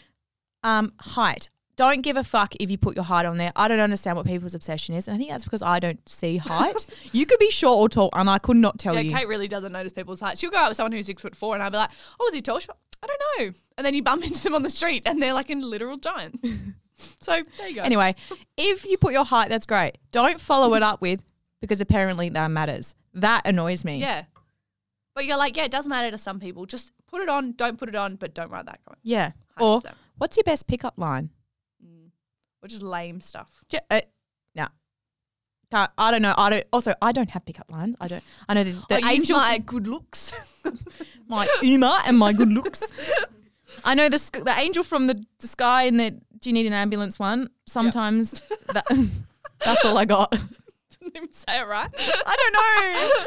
[0.63, 1.49] um, height.
[1.75, 3.51] Don't give a fuck if you put your height on there.
[3.55, 6.37] I don't understand what people's obsession is, and I think that's because I don't see
[6.45, 6.85] height.
[7.11, 9.01] you could be short or tall, and I could not tell you.
[9.01, 9.15] Yeah, you.
[9.15, 10.37] Kate really doesn't notice people's height.
[10.37, 12.33] She'll go out with someone who's six foot four, and I'll be like, "Oh, is
[12.33, 13.53] he tall?" She'll I don't know.
[13.77, 16.43] And then you bump into them on the street, and they're like a literal giant.
[17.21, 17.81] so there you go.
[17.81, 18.15] Anyway,
[18.57, 19.97] if you put your height, that's great.
[20.11, 21.25] Don't follow it up with
[21.61, 22.95] because apparently that matters.
[23.13, 23.99] That annoys me.
[23.99, 24.25] yeah,
[25.13, 26.65] but you're like, yeah, it does matter to some people.
[26.65, 27.53] Just put it on.
[27.53, 28.99] Don't put it on, but don't write that comment.
[29.03, 29.31] Yeah.
[29.59, 29.91] Or 100%.
[30.17, 31.29] what's your best pickup line?
[32.65, 33.61] Or just lame stuff.
[33.69, 34.01] J- uh,
[34.55, 34.65] no.
[35.69, 36.33] Can't, I don't know.
[36.35, 36.65] I don't.
[36.73, 37.95] Also, I don't have pickup lines.
[38.01, 38.23] I don't.
[38.49, 40.33] I know the, the I use angel, my good looks.
[41.27, 42.81] my Uma, and my good looks.
[43.83, 46.73] I know the the angel from the, the sky and the do you need an
[46.73, 47.51] ambulance one.
[47.67, 48.31] Sometimes
[48.73, 48.87] that,
[49.63, 50.31] that's all I got.
[50.31, 51.89] Didn't even say it right.
[51.95, 53.25] I don't know.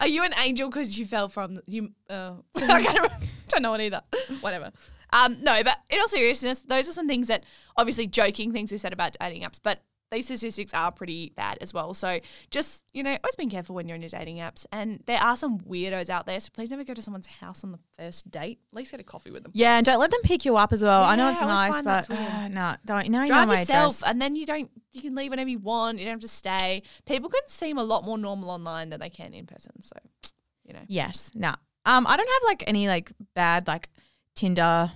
[0.00, 1.92] Are you an angel because you fell from the, you?
[2.10, 3.08] Uh, I
[3.48, 4.02] don't know it either.
[4.42, 4.70] Whatever.
[5.12, 7.44] Um, no, but in all seriousness, those are some things that
[7.76, 11.74] obviously joking things we said about dating apps, but these statistics are pretty bad as
[11.74, 11.92] well.
[11.92, 15.20] So just you know, always be careful when you're in your dating apps, and there
[15.20, 16.38] are some weirdos out there.
[16.40, 18.60] So please never go to someone's house on the first date.
[18.72, 19.52] At least get a coffee with them.
[19.54, 21.02] Yeah, and don't let them pick you up as well.
[21.02, 23.08] I know it's I nice, but uh, no, don't.
[23.08, 24.10] No, you know Drive my yourself, address.
[24.10, 24.70] and then you don't.
[24.92, 25.98] You can leave whenever you want.
[25.98, 26.82] You don't have to stay.
[27.04, 29.82] People can seem a lot more normal online than they can in person.
[29.82, 29.96] So,
[30.64, 30.82] you know.
[30.86, 31.32] Yes.
[31.34, 31.54] No.
[31.84, 33.88] Um, I don't have like any like bad like
[34.36, 34.92] Tinder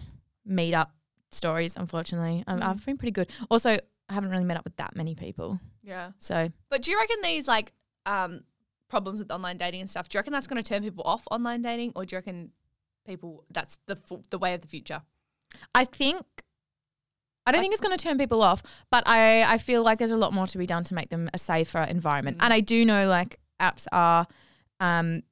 [0.49, 0.91] meetup
[1.33, 1.77] stories.
[1.77, 2.65] Unfortunately, um, Mm.
[2.69, 3.29] I've been pretty good.
[3.51, 3.71] Also,
[4.09, 5.59] I haven't really met up with that many people.
[5.83, 6.13] Yeah.
[6.19, 7.73] So But do you reckon these like
[8.07, 8.45] um
[8.89, 10.09] problems with online dating and stuff?
[10.09, 12.51] Do you reckon that's going to turn people off online dating, or do you reckon
[13.07, 15.03] people that's the fu- the way of the future?
[15.75, 16.25] I think
[17.47, 20.11] I don't think it's going to turn people off, but I I feel like there's
[20.11, 22.39] a lot more to be done to make them a safer environment.
[22.39, 22.45] Mm.
[22.45, 24.27] And I do know like apps are
[24.81, 25.23] um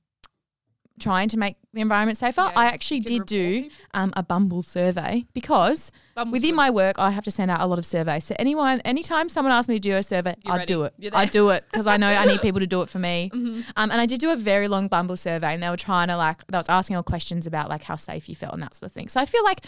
[0.99, 2.41] trying to make the environment safer.
[2.43, 6.57] Yeah, I actually did do um, a Bumble survey because Bumble's within good.
[6.57, 8.25] my work I have to send out a lot of surveys.
[8.25, 10.67] So anyone anytime someone asks me to do a survey, You're I ready.
[10.75, 10.95] do it.
[11.13, 13.31] I do it because I know I need people to do it for me.
[13.33, 13.65] Mhm.
[13.77, 16.17] Um, and I did do a very long Bumble survey, and they were trying to
[16.17, 18.91] like, they was asking all questions about like how safe you felt and that sort
[18.91, 19.09] of thing.
[19.09, 19.65] So I feel like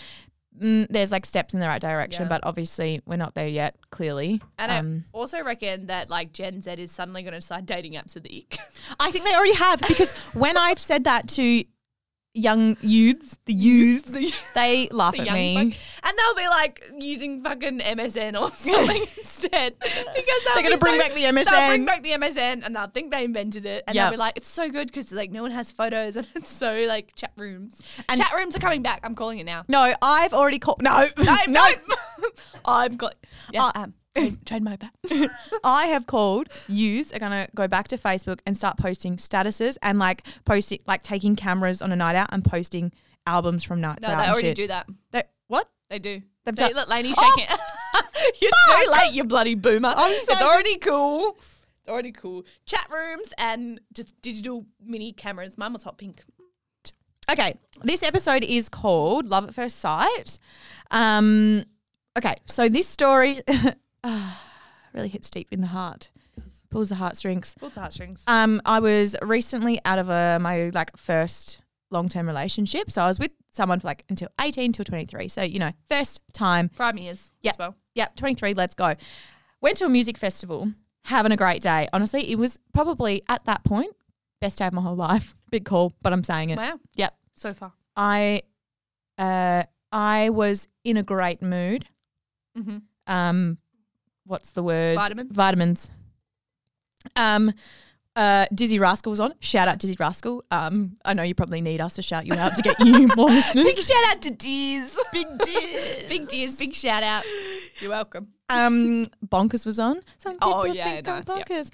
[0.58, 2.28] mm, there's like steps in the right direction, Yeah.
[2.28, 3.76] but obviously we're not there yet.
[3.90, 7.66] Clearly, And um, I also reckon that like Gen Z is suddenly going to start
[7.66, 8.58] dating apps are the ick.
[8.98, 11.64] I think they already have because when I've said that to
[12.32, 14.10] young youths, the youths,
[14.54, 15.54] they laugh The at me.
[15.72, 15.80] folk.
[16.04, 19.94] and they'll be like using fucking MSN or something instead because
[20.54, 21.44] They're gonna bring so- back the MSN.
[21.50, 24.04] They'll bring back the MSN and they'll think they invented it and Yep.
[24.04, 26.84] they'll be like, it's so good because like no one has photos and it's so
[26.86, 27.82] like chat rooms.
[28.08, 29.00] And- chat rooms are coming back.
[29.02, 29.64] I'm calling it now.
[29.68, 30.82] No, I've already called.
[30.82, 31.64] No, No, no.
[32.64, 33.14] I'm got.
[33.52, 33.94] Yeah, Uh, um, trade-
[34.44, 35.30] trademark that.
[35.64, 39.98] I have called youths are gonna go back to Facebook and start posting statuses and
[39.98, 42.92] like posting like taking cameras on a night out and posting
[43.26, 44.18] albums from nights No, out.
[44.24, 44.56] they already shit.
[44.56, 44.88] do that.
[45.12, 45.68] They, what?
[45.88, 46.22] They do.
[46.44, 47.34] They've They, done- look, Lainey Oh!
[47.36, 47.54] shaking.
[48.40, 48.84] You're Fuck!
[48.84, 49.92] too late, you bloody boomer.
[49.96, 51.36] I'm it's so- already cool.
[51.38, 52.44] It's already cool.
[52.66, 55.56] Chat rooms and just digital mini cameras.
[55.58, 56.22] Mine was hot pink.
[57.30, 60.38] Okay, this episode is called Love at First Sight.
[60.90, 61.64] Um,
[62.18, 63.38] okay, so this story
[64.04, 64.42] ah,
[64.94, 66.10] really hits deep in the heart,
[66.70, 67.54] pulls the heartstrings.
[67.58, 68.24] Full heartstrings.
[68.26, 71.60] Um, I was recently out of a my like first
[71.90, 75.28] long term relationship, so I was with someone for like until eighteen till twenty three.
[75.28, 76.68] So you know, first time.
[76.70, 77.52] Prime years Yeah.
[77.52, 77.74] as well.
[77.94, 78.54] Yep, twenty three.
[78.54, 78.94] Let's go.
[79.60, 80.72] Went to a music festival,
[81.04, 81.88] having a great day.
[81.92, 83.94] Honestly, it was probably at that point
[84.40, 85.34] best day of my whole life.
[85.50, 86.56] Big call, but I'm saying it.
[86.56, 86.80] Wow.
[86.94, 87.14] Yep.
[87.36, 87.72] So far.
[87.96, 88.42] I
[89.18, 91.84] uh I was in a great mood.
[92.56, 92.78] Mm-hmm.
[93.06, 93.58] Um
[94.30, 94.94] what's the word?
[94.96, 95.32] Vitamins?
[95.32, 95.90] Vitamins.
[97.16, 97.52] Um
[98.16, 99.32] uh Dizzee Rascal was on.
[99.40, 100.44] Shout out Dizzee Rascal.
[100.50, 103.28] Um I know you probably need us to shout you out to get you more
[103.28, 103.64] listeners.
[103.66, 104.98] Big shout out to Deers.
[105.12, 106.04] Big Deers.
[106.08, 106.56] big Deers.
[106.58, 107.24] Big shout out.
[107.80, 108.28] You're welcome.
[108.48, 110.00] Um Bonkers was on.
[110.18, 111.48] Some people Oh, yeah, think I'm nice, yep.
[111.48, 111.70] bonkers.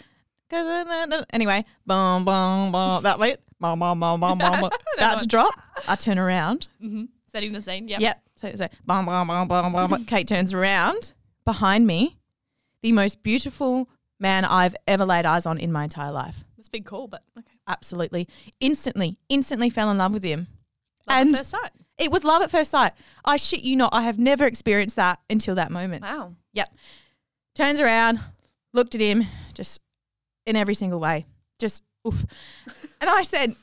[0.48, 3.02] 'Cause I know that- Anyway, boom, boom, boom.
[3.02, 4.70] That way, boom, boom, boom, boom, boom.
[4.96, 5.52] About to drop.
[5.88, 6.68] I turn around.
[6.80, 7.04] Mm-hmm.
[7.32, 7.88] Setting the scene.
[7.88, 8.00] Yep.
[8.00, 8.22] Yep.
[8.36, 10.04] So bum, bum, bum, bum, bum, bum.
[10.04, 11.14] Kate turns around
[11.44, 12.15] behind me,
[12.86, 13.88] the most beautiful
[14.20, 16.44] man I've ever laid eyes on in my entire life.
[16.56, 17.50] It's a big call, but okay.
[17.66, 18.28] Absolutely.
[18.60, 20.46] Instantly, instantly fell in love with him.
[21.08, 21.70] Love And- at first sight.
[21.98, 22.92] It was love at first sight.
[23.24, 23.90] I shit you not.
[23.92, 26.02] I have never experienced that until that moment.
[26.02, 26.34] Wow.
[26.52, 26.72] Yep.
[27.56, 28.20] Turns around,
[28.72, 29.80] looked at him, just
[30.44, 31.24] in every single way.
[31.58, 32.24] Just oof.
[33.00, 33.54] and I said,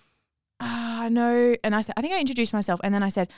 [0.59, 1.55] ah, I know.
[1.63, 2.81] And I said, I think I introduced myself.
[2.83, 3.29] And then I said,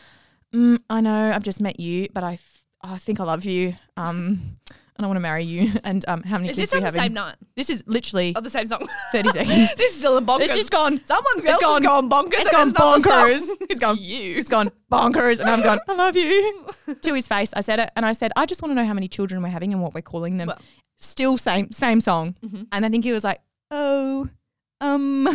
[0.51, 3.75] mm, I know, I've just met you, but I, th- I think I love you.
[3.97, 4.57] Um,
[4.97, 5.71] and I want to marry you.
[5.83, 7.03] And um, how many Is kids this do on you the have?
[7.03, 7.35] same in- night?
[7.55, 8.87] This is literally Oh, the same song.
[9.11, 9.75] 30 seconds.
[9.77, 10.41] this is still bonkers.
[10.41, 10.99] It's just gone.
[11.05, 11.83] Someone's It's gone.
[11.83, 12.33] gone bonkers.
[12.41, 13.29] It's gone and not the song.
[13.29, 13.67] bonkers.
[13.69, 13.97] It's gone.
[13.99, 14.37] you.
[14.37, 15.39] It's gone bonkers.
[15.39, 16.65] And I'm gone, I love you.
[17.01, 17.89] to his face, I said it.
[17.95, 19.93] And I said, I just want to know how many children we're having and what
[19.93, 20.47] we're calling them.
[20.47, 20.59] Well.
[20.97, 22.35] Still same same song.
[22.45, 22.67] Mhm.
[22.71, 24.29] And I think he was like, oh,
[24.81, 25.27] um,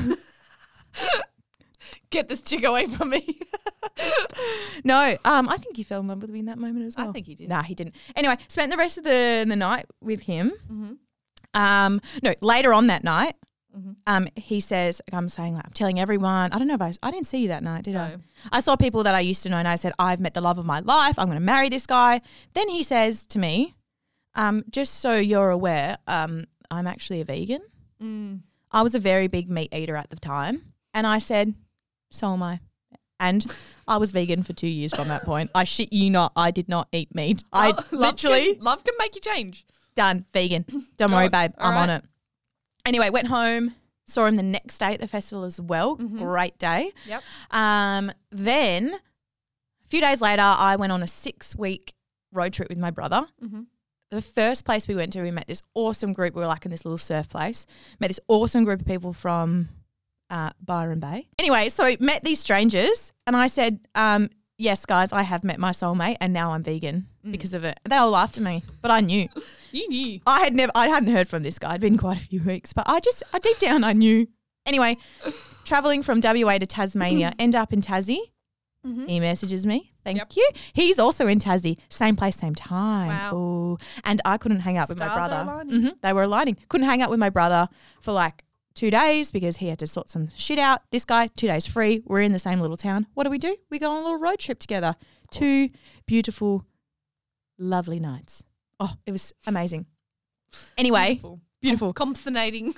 [2.10, 3.38] Get this chick away from me.
[4.84, 5.16] no.
[5.24, 7.08] Um, I think he fell in love with me in that moment as well.
[7.08, 7.48] I think he did.
[7.48, 7.94] Nah, he didn't.
[8.16, 10.52] Anyway, spent the rest of the the night with him.
[10.70, 10.96] Mhm.
[11.54, 13.34] Um, no, later on that night,
[13.76, 13.96] Mhm.
[14.06, 16.52] um, he says, I'm saying like, I'm telling everyone.
[16.52, 18.16] I don't know if I, I didn't see you that night, did I?
[18.52, 20.58] I saw people that I used to know, and I said, I've met the love
[20.58, 21.18] of my life.
[21.18, 22.20] I'm going to marry this guy.
[22.54, 23.74] Then he says to me,
[24.34, 27.62] um, just so you're aware, um, I'm actually a vegan.
[28.02, 28.40] Mm.
[28.72, 31.54] I was a very big meat eater at the time, and I said,
[32.10, 32.60] so am I.
[33.18, 33.44] And
[33.86, 35.50] I was vegan for two years from that point.
[35.54, 37.44] I shit you not, I did not eat meat.
[37.52, 39.66] I Oh, love literally can, love can make you change.
[39.94, 40.64] done vegan.
[40.96, 41.52] Don't worry, babe.
[41.58, 42.04] All I'm on it.
[42.86, 43.74] Anyway, went home.
[44.06, 45.96] Saw him the next day at the festival as well.
[45.98, 46.18] Mhm.
[46.18, 46.90] Great day.
[47.06, 47.22] Yep.
[47.50, 51.92] Um, then a few days later, I went on a six week
[52.32, 53.26] road trip with my brother.
[53.44, 53.66] Mhm.
[54.10, 56.34] The first place we went to, we met this awesome group.
[56.34, 57.66] We were like in this little surf place.
[58.00, 59.68] Met this awesome group of people from
[60.30, 61.28] uh, Byron Bay.
[61.38, 65.58] Anyway, so I met these strangers, and I said, um, "Yes, guys, I have met
[65.58, 67.32] my soulmate, and now I'm vegan Mm.
[67.32, 69.28] because of it." They all laughed at me, but I knew.
[69.72, 70.20] You knew.
[70.26, 71.68] I had never, I hadn't heard from this guy.
[71.70, 74.26] It'd been quite a few weeks, but I just, I deep down, I knew.
[74.66, 74.96] Anyway,
[75.64, 78.18] traveling from WA to Tasmania, end up in Tassie.
[78.84, 79.08] Mhm.
[79.08, 79.92] He messages me.
[80.04, 80.32] Thank Yep.
[80.36, 80.48] you.
[80.72, 83.08] He's also in Tassie, same place, same time.
[83.08, 83.36] Wow.
[83.36, 83.78] Ooh.
[84.04, 85.64] And I couldn't hang out with my Stars brother.
[85.70, 86.56] Mhm, They were aligning.
[86.68, 87.68] Couldn't hang out with my brother
[88.00, 88.42] for like
[88.74, 90.82] two days because he had to sort some shit out.
[90.90, 92.02] This guy, two days free.
[92.06, 93.06] We're in the same little town.
[93.14, 93.56] What do we do?
[93.70, 94.96] We go on a little road trip together.
[95.30, 95.70] Two
[96.06, 96.64] beautiful,
[97.58, 98.42] lovely nights.
[98.78, 99.86] Oh, it was amazing.
[100.78, 101.40] Anyway, Beautiful.
[101.60, 101.92] beautiful.
[101.92, 102.74] Compsonating.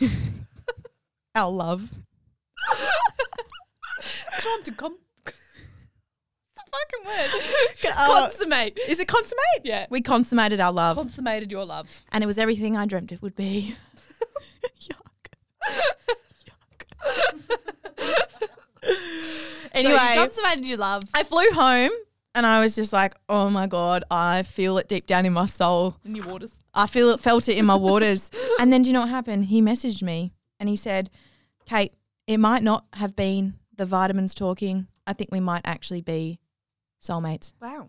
[1.34, 1.88] Our love.
[4.38, 7.42] Trying to com- Fucking word.
[7.94, 8.78] Uh, consummate.
[8.88, 9.62] is it consummate?
[9.64, 9.86] Yeah.
[9.90, 10.96] We consummated our love.
[10.96, 11.86] Consummated your love.
[12.10, 13.76] and it was everything I dreamt it would be.
[14.80, 14.96] Yuck.
[19.74, 19.96] Anyway,
[20.32, 21.02] so you your love.
[21.14, 21.90] I flew home
[22.34, 25.46] and I was just like, oh my God, I feel it deep down in my
[25.46, 25.96] soul.
[26.04, 26.52] in your waters.
[26.74, 28.30] I feel it, felt it in my waters.
[28.60, 29.46] and then do you know what happened?
[29.46, 31.10] He messaged me and he said,
[31.66, 31.94] Kate,
[32.26, 34.86] it might not have been the vitamins talking.
[35.06, 36.38] I think we might actually be
[37.02, 37.54] soulmates.
[37.60, 37.88] Wow.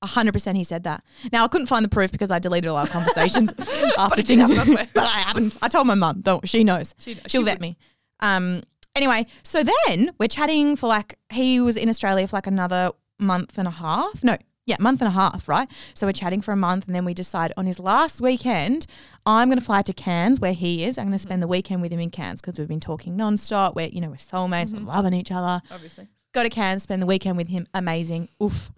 [0.00, 1.02] A hundred percent, he said that.
[1.32, 3.52] Now I couldn't find the proof because I deleted all our conversations
[3.98, 4.48] after things.
[4.94, 5.56] but I haven't.
[5.60, 6.20] I told my mum.
[6.20, 6.48] Don't.
[6.48, 6.94] She knows.
[6.98, 7.76] She, She'll vet me.
[8.20, 8.62] Um.
[8.94, 13.58] Anyway, so then we're chatting for like he was in Australia for like another month
[13.58, 14.22] and a half.
[14.22, 15.66] No, yeah, month and a half, right?
[15.94, 18.86] So we're chatting for a month, and then we decide on his last weekend,
[19.24, 20.98] I'm going to fly to Cairns where he is.
[20.98, 23.74] I'm going to spend the weekend with him in Cairns because we've been talking nonstop.
[23.74, 24.70] We're you know we're soulmates.
[24.70, 25.62] We're loving each other.
[25.70, 26.08] Obviously.
[26.34, 27.66] Go to Cairns, spend the weekend with him.
[27.72, 28.28] Amazing.
[28.42, 28.70] Oof.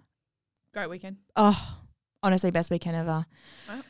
[0.73, 1.17] Great weekend.
[1.35, 1.77] Oh,
[2.23, 3.25] honestly, best weekend ever.
[3.67, 3.81] Wow.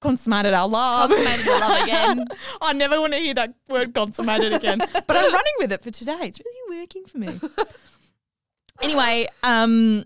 [0.00, 1.10] Consummated our love.
[1.10, 2.24] Consummated our love again.
[2.62, 4.78] I never want to hear that word consummated again.
[4.78, 6.18] but I'm running with it for today.
[6.22, 7.40] It's really working for me.
[8.82, 10.04] anyway, um,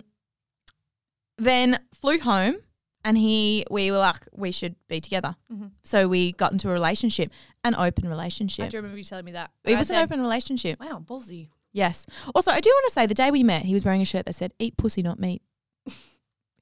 [1.38, 2.56] then flew home
[3.04, 5.36] and he we were like, we should be together.
[5.52, 5.70] Mhm.
[5.84, 7.30] So we got into a relationship,
[7.64, 8.70] an open I relationship.
[8.70, 9.50] do remember you telling me that.
[9.64, 10.80] It I was an open relationship.
[10.80, 11.48] Wow, ballsy.
[11.72, 12.06] Yes.
[12.34, 14.26] Also, I do want to say the day we met, he was wearing a shirt
[14.26, 15.42] that said "Eat pussy, not meat."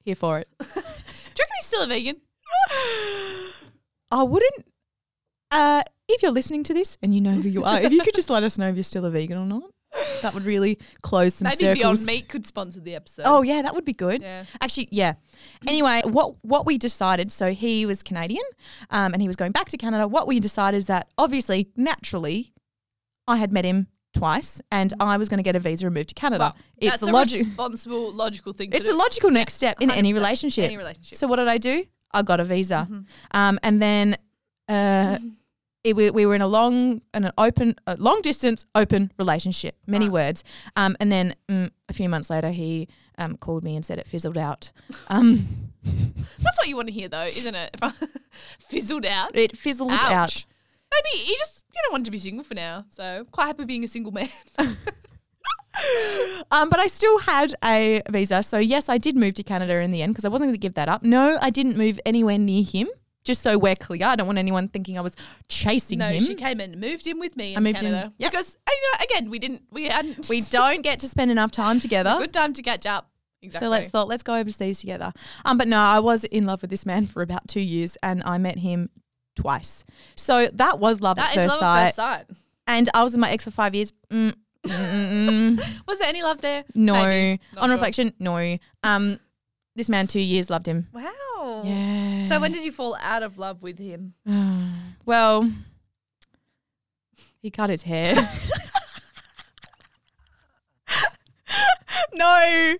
[0.07, 0.47] Here for it.
[0.57, 2.15] Do you reckon he's still a vegan?
[4.09, 4.65] I wouldn't.
[5.51, 8.15] Uh, if you're listening to this and you know who you are, if you could
[8.15, 9.69] just let us know if you're still a vegan or not,
[10.21, 11.77] that would really close some Maybe circles.
[11.99, 13.23] Beyond Meat could sponsor the episode.
[13.25, 14.21] Oh yeah, that would be good.
[14.21, 14.45] yeah.
[14.61, 15.15] Actually, yeah.
[15.67, 18.45] Anyway, what what we decided, so he was Canadian,
[18.91, 20.07] um, and he was going back to Canada.
[20.07, 22.53] What we decided is that obviously, naturally,
[23.27, 26.07] I had met him twice, and I was going to get a visa and move
[26.07, 26.53] to Canada.
[26.55, 28.95] Well, it's a a responsible, logical thing to It's do.
[28.95, 30.65] a logical next step in any relationship.
[30.65, 31.17] Any relationship.
[31.17, 31.85] So what did I do?
[32.13, 33.05] I got a visa, Mhm.
[33.31, 34.15] um, and then
[34.69, 35.17] uh,
[35.83, 39.77] it, we, we were in a long and an open, long distance open relationship.
[39.87, 40.13] Many Right.
[40.13, 40.43] words.
[40.75, 44.07] Um, and then mm, a few months later, he um, called me and said it
[44.07, 44.71] fizzled out.
[45.09, 45.47] Um,
[45.83, 47.77] That's what you want to hear, though, isn't it?
[48.59, 49.35] Fizzled out.
[49.35, 50.03] it fizzled Ouch.
[50.11, 50.45] out.
[50.91, 52.85] Maybe you just you don't want to be single for now.
[52.89, 54.29] So quite happy being a single man.
[56.51, 58.41] Um, but I still had a visa.
[58.43, 60.59] So, yes, I did move to Canada in the end because I wasn't going to
[60.59, 61.03] give that up.
[61.03, 62.87] No, I didn't move anywhere near him.
[63.23, 65.13] Just so we're clear, I don't want anyone thinking I was
[65.49, 66.07] chasing him.
[66.07, 66.23] no, him.
[66.23, 68.13] she came and moved in with me in I moved in, yep.
[68.19, 71.81] because you know again we didn't we hadn't we don't get to spend enough time
[71.81, 72.15] together.
[72.19, 73.11] good time to catch up.
[73.41, 73.65] Exactly.
[73.65, 75.11] So let's thought let's go overseas together.
[75.43, 78.23] Um, but no, I was in love with this man for about two years, and
[78.23, 78.89] I met him
[79.37, 79.85] twice.
[80.15, 81.79] So that was love that at is first love sight.
[81.79, 82.25] at first sight.
[82.67, 83.93] And I was with my ex for five years.
[84.09, 84.33] Mm,
[84.65, 85.79] mm, mm.
[85.87, 86.65] Was there any love there?
[86.75, 87.69] no, on sure.
[87.69, 88.57] reflection, no.
[88.83, 89.19] Um,
[89.75, 90.87] this man two years loved him.
[90.91, 91.61] Wow.
[91.63, 92.25] Yeah.
[92.25, 94.13] So when did you fall out of love with him?
[95.05, 95.49] well,
[97.41, 98.15] he cut his hair.
[102.13, 102.75] no,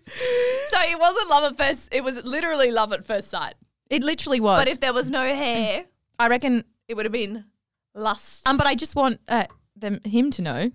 [0.67, 1.89] So it wasn't love at first.
[1.91, 3.53] It was literally love at first sight.
[3.89, 4.59] it literally was.
[4.59, 5.85] But if there was no hair,
[6.19, 7.45] I reckon it would have been
[7.93, 8.47] lust.
[8.47, 10.71] Um, but I just want uh, them him to know.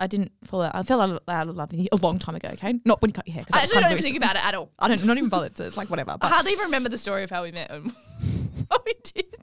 [0.00, 0.76] I didn't fall out.
[0.76, 2.48] I fell out of, out of love with you a long time ago.
[2.52, 3.44] Okay, not when you cut your hair.
[3.52, 4.70] I actually don't even think about it at all.
[4.78, 5.04] I don't.
[5.04, 5.56] Not even bothered.
[5.56, 6.12] So it's like whatever.
[6.12, 7.90] I But hardly even remember the story of how we met and
[8.68, 9.34] what we did.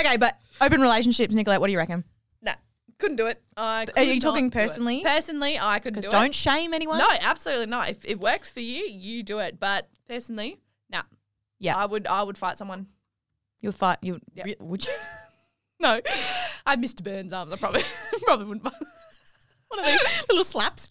[0.00, 1.60] okay, but open relationships, Nicolette.
[1.60, 2.04] What do you reckon?
[2.40, 2.54] Nah,
[2.98, 3.42] couldn't do it.
[3.56, 4.62] I Are you could talking not do it.
[4.62, 5.02] personally?
[5.04, 6.34] Personally, I couldn't Because do don't it.
[6.34, 6.98] shame anyone.
[6.98, 7.90] No, absolutely not.
[7.90, 9.58] If it works for you, you do it.
[9.60, 10.58] But personally.
[11.62, 11.76] Yeah.
[11.76, 12.06] I would.
[12.06, 12.86] I would fight someone.
[13.60, 13.98] you'll fight.
[14.02, 14.44] You Yeah.
[14.44, 14.92] re- would you?
[15.80, 16.00] No,
[16.64, 17.02] I Mr.
[17.02, 17.52] Burns arms.
[17.52, 17.82] I probably
[18.22, 18.62] probably wouldn't.
[18.62, 18.74] fight.
[19.68, 20.90] One of those little slaps.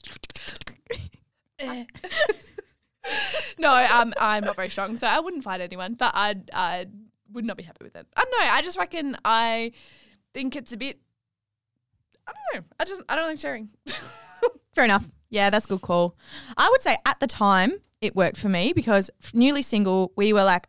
[3.57, 5.93] No, um, I'm not very strong, so I wouldn't fight anyone.
[5.95, 6.87] But I, I
[7.31, 8.07] would not be happy with it.
[8.15, 8.47] I don't know.
[8.51, 9.71] I just reckon I
[10.33, 10.99] think it's a bit.
[12.27, 12.67] I don't know.
[12.79, 13.69] I just I don't like sharing.
[14.73, 15.05] Fair enough.
[15.29, 16.15] Yeah, that's a good call.
[16.57, 20.43] I would say at the time it worked for me because newly single, we were
[20.43, 20.67] like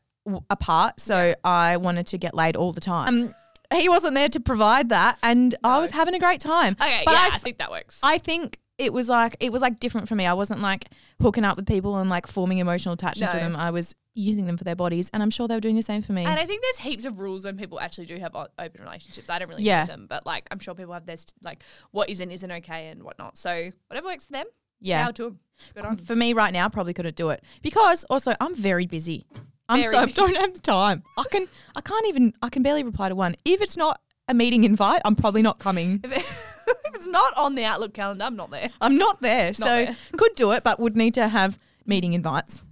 [0.50, 3.08] apart, so I wanted to get laid all the time.
[3.08, 3.34] Um,
[3.78, 6.76] he wasn't there to provide that, and I was having a great time.
[6.80, 7.98] Okay, but yeah, I I, f- think that works.
[8.02, 10.26] I think it was like it was like different for me.
[10.26, 10.86] I wasn't like
[11.20, 13.56] hooking up with people and like forming emotional attachments with them.
[13.56, 16.02] I was using them for their bodies, and I'm sure they were doing the same
[16.02, 16.24] for me.
[16.26, 19.30] and I think there's heaps of rules when people actually do have open relationships.
[19.30, 19.84] I don't really Yeah.
[19.84, 22.88] know them, but like I'm sure people have their like what is and isn't okay
[22.88, 23.38] and whatnot.
[23.38, 24.46] So whatever works for them,
[24.82, 25.38] yeah, power to them.
[25.74, 29.26] Good on for me right now, probably couldn't do it because also I'm very busy.
[29.68, 30.12] I'm Very so busy.
[30.14, 31.02] don't have the time.
[31.16, 33.34] I can I can't even I can barely reply to one.
[33.44, 36.00] If it's not a meeting invite, I'm probably not coming.
[36.04, 38.70] If, it, if it's not on the Outlook calendar, I'm not there.
[38.80, 39.54] I'm not there.
[39.54, 39.96] so there.
[40.16, 42.64] could do it, but would need to have meeting invites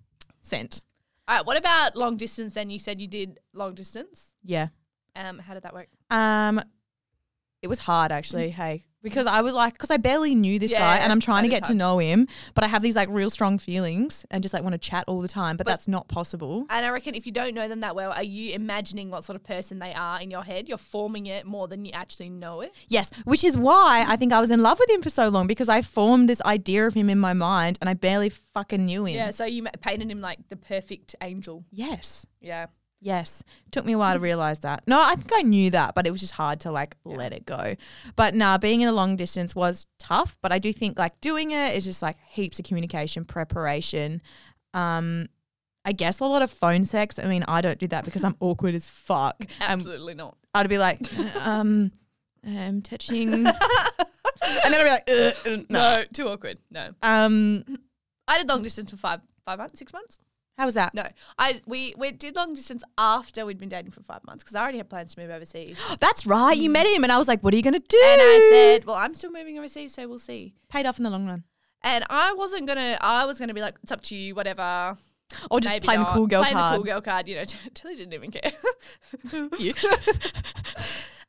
[0.43, 0.83] sent.
[1.29, 1.47] All right.
[1.47, 2.55] What about long distance?
[2.55, 4.33] Then you said you did long distance.
[4.45, 4.69] Yeah.
[5.17, 5.89] Um, how did that work?
[6.11, 6.61] Um,
[7.63, 8.51] it was hard actually.
[8.51, 11.49] Hey, because I was like, because I barely knew this guy, and I'm trying to
[11.51, 11.79] that is get to hard.
[11.79, 14.79] know him, but I have these like real strong feelings and just like want to
[14.79, 16.67] chat all the time, but, But- that's not possible.
[16.71, 19.37] And I reckon if you don't know them that well, are you imagining what sort
[19.37, 20.69] of person they are in your head?
[20.69, 22.75] You're forming it more than you actually know it.
[22.89, 25.47] Yes, which is why I think I was in love with him for so long
[25.47, 29.05] because I formed this idea of him in my mind, and I barely fucking knew
[29.07, 29.15] him.
[29.17, 29.31] Yeah.
[29.31, 31.65] So you ma- painted him like the perfect angel.
[31.71, 32.27] Yes.
[32.41, 32.67] Yeah.
[33.01, 33.43] Yes.
[33.71, 34.83] Took me a while to realize that.
[34.87, 37.47] No, I think I knew that, but it was just hard to like let it
[37.47, 37.75] go.
[38.15, 41.53] But nah, being in a long distance was tough, but I do think like doing
[41.53, 44.21] it is just like heaps of communication, preparation.
[44.75, 45.29] Um
[45.85, 47.19] I guess a lot of phone sex.
[47.19, 49.37] I mean, I don't do that because I'm awkward as fuck.
[49.41, 50.37] Um, Absolutely not.
[50.55, 51.01] I'd be like,
[51.47, 51.91] um,
[52.47, 56.01] I'm touching, and then I'd be like, no.
[56.01, 56.59] No, too awkward.
[56.71, 56.91] No.
[57.03, 57.65] Um,
[58.29, 60.19] I did long distance for five five months, six months.
[60.61, 60.93] How was that?
[60.93, 61.07] No,
[61.39, 64.61] I we we did long distance after we'd been dating for five months because I
[64.61, 65.81] already had plans to move overseas.
[66.01, 66.53] That's right.
[66.53, 68.13] You met him, and I was like, "What are you gonna do?" Mm.
[68.13, 71.11] And I said, "Well, I'm still moving overseas, so we'll see." paid off in the
[71.11, 71.45] long run,
[71.83, 72.99] And I wasn't gonna.
[73.01, 74.99] I was gonna be like, "It's up to you, whatever."
[75.51, 76.73] or just Maybe playing the cool girl Playing card.
[76.73, 77.29] the cool girl card.
[77.29, 77.45] You know,
[77.75, 78.53] Tilly didn't even care.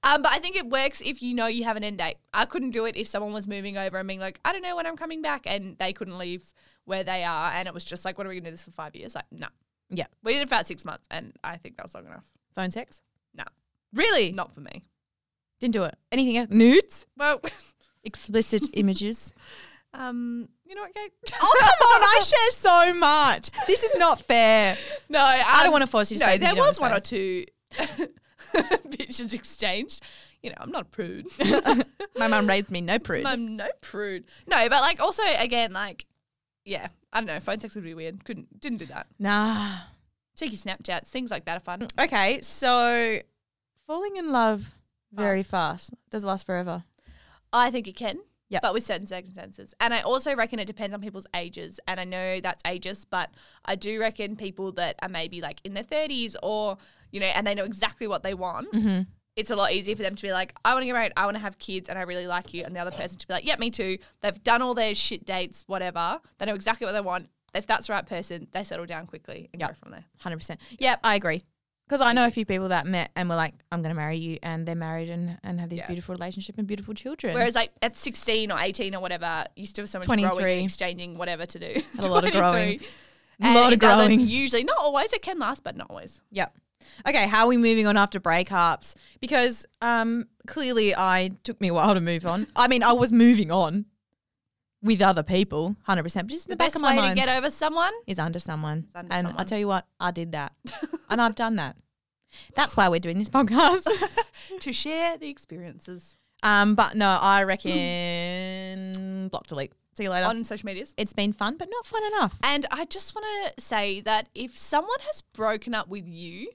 [0.04, 2.16] um, but I think it works if you know you have an end date.
[2.34, 4.76] I couldn't do it if someone was moving over and being like, "I don't know
[4.76, 6.54] when I'm coming back," and they couldn't leave
[6.92, 8.72] where they are, and it was just like, "What are we gonna do this for
[8.72, 9.48] five years?" Like, no.
[9.90, 10.08] Yeah.
[10.24, 12.26] We did it for about six months, and I think that was long enough.
[12.54, 13.02] Phone sex?
[13.34, 13.46] No.
[13.94, 14.34] Really?
[14.34, 14.84] Not for me.
[15.62, 15.96] Didn't do it.
[16.12, 16.50] Anything else?
[16.50, 17.06] Nudes?
[17.18, 17.42] Well,
[18.04, 19.34] Explicit images?
[19.94, 21.14] um, you know what, Kate?
[21.34, 22.02] oh, come on.
[22.04, 23.68] I share so much.
[23.68, 24.78] This is not fair.
[25.08, 26.80] No, I don't um, want to force you to No, say there anything you was
[26.80, 27.46] one wanna or two
[28.92, 30.04] pictures exchanged.
[30.44, 31.28] You know, I'm not a prude.
[32.18, 33.26] My mum raised me no prude.
[33.26, 34.26] I'm no prude.
[34.48, 36.06] No, but like also again, like,
[36.66, 37.40] yeah, I don't know.
[37.40, 38.24] Phone sex would be weird.
[38.26, 39.08] Couldn't, didn't do that.
[39.20, 39.78] Nah.
[40.36, 41.88] Cheeky Snapchats, things like that are fun.
[42.00, 43.20] Okay, so
[43.88, 44.76] falling in love
[45.12, 45.94] very Fast.
[46.10, 46.86] Does it last forever?
[47.52, 48.20] I think it can.
[48.50, 48.62] Yep.
[48.64, 49.74] But with certain circumstances.
[49.80, 51.80] And I also reckon it depends on people's ages.
[51.88, 53.30] And I know that's ageist, but
[53.64, 56.78] I do reckon people that are maybe like in their 30s or,
[57.12, 59.04] you know, and they know exactly what they want, Mm-hmm.
[59.36, 61.26] It's a lot easier for them to be like, I want to get married, I
[61.26, 62.64] want to have kids, and I really like you.
[62.64, 63.98] And the other person to be like, yeah, me too.
[64.22, 66.20] They've done all their shit dates, whatever.
[66.38, 67.30] They know exactly what they want.
[67.54, 70.06] If that's the right person, they settle down quickly and go from there.
[70.20, 70.60] Hundred percent.
[70.80, 71.44] Yep, I agree.
[71.88, 74.18] Because I know a few people that met and were like, "I'm going to marry
[74.18, 75.88] you," and they're married and, and have this Yeah.
[75.88, 77.34] beautiful relationship and beautiful children.
[77.34, 80.38] Whereas like at 16 or 18 or whatever, you still have so much 23.
[80.42, 81.82] growing exchanging whatever to do.
[81.98, 82.80] Had a lot of growing.
[82.80, 82.88] 23.
[83.42, 84.20] A And lot it of doesn't growing.
[84.22, 85.12] Usually, not always.
[85.12, 86.22] It can last, but not always.
[86.32, 86.56] Yep.
[87.08, 88.96] Okay, how are we moving on after breakups?
[89.20, 92.48] Because um, clearly, I took me a while to move on.
[92.56, 93.86] I mean, I was moving on
[94.82, 96.28] with other people, hundred percent.
[96.28, 97.94] But just in The the, back best of my way mind to get over someone.
[98.08, 100.54] is under someone, under and I tell you what, I did that,
[101.10, 101.76] and I've done that.
[102.56, 103.88] That's why we're doing this podcast.
[104.60, 109.74] to share the experiences um, but no, I reckon block delete.
[109.94, 110.26] See you later.
[110.26, 110.94] on social medias.
[110.98, 112.40] it's been fun, but not fun enough.
[112.44, 116.50] And I just want to say that if someone has broken up with you,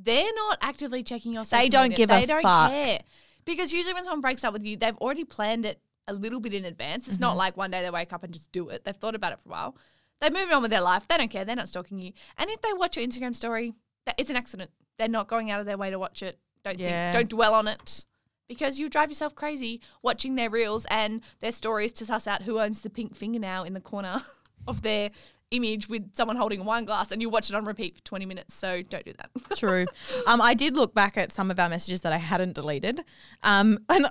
[0.00, 2.06] they're not actively checking your social They don't media.
[2.06, 2.70] give a They don't fuck.
[2.70, 3.00] care.
[3.44, 6.54] Because usually when someone breaks up with you, they've already planned it a little bit
[6.54, 7.08] in advance.
[7.08, 7.38] It's not Mm-hmm.
[7.38, 8.84] like one day they wake up and just do it.
[8.84, 9.76] They've thought about it for a while.
[10.20, 11.06] They're moving on with their life.
[11.08, 11.44] They don't care.
[11.44, 12.12] They're not stalking you.
[12.36, 13.74] And if they watch your Instagram story,
[14.06, 14.70] that it's an accident.
[14.98, 16.38] They're not going out of their way to watch it.
[16.64, 17.12] Don't Yeah.
[17.12, 18.04] think, don't dwell on it.
[18.48, 22.58] Because you drive yourself crazy watching their reels and their stories to suss out who
[22.58, 24.22] owns the pink fingernail in the corner
[24.66, 25.10] of their
[25.50, 28.26] image with someone holding a wine glass and you watch it on repeat for 20
[28.26, 28.54] minutes.
[28.54, 29.30] So don't do that.
[29.56, 29.86] True.
[30.26, 33.00] Um, I did look back at some of our messages that I hadn't deleted.
[33.42, 34.06] Um, and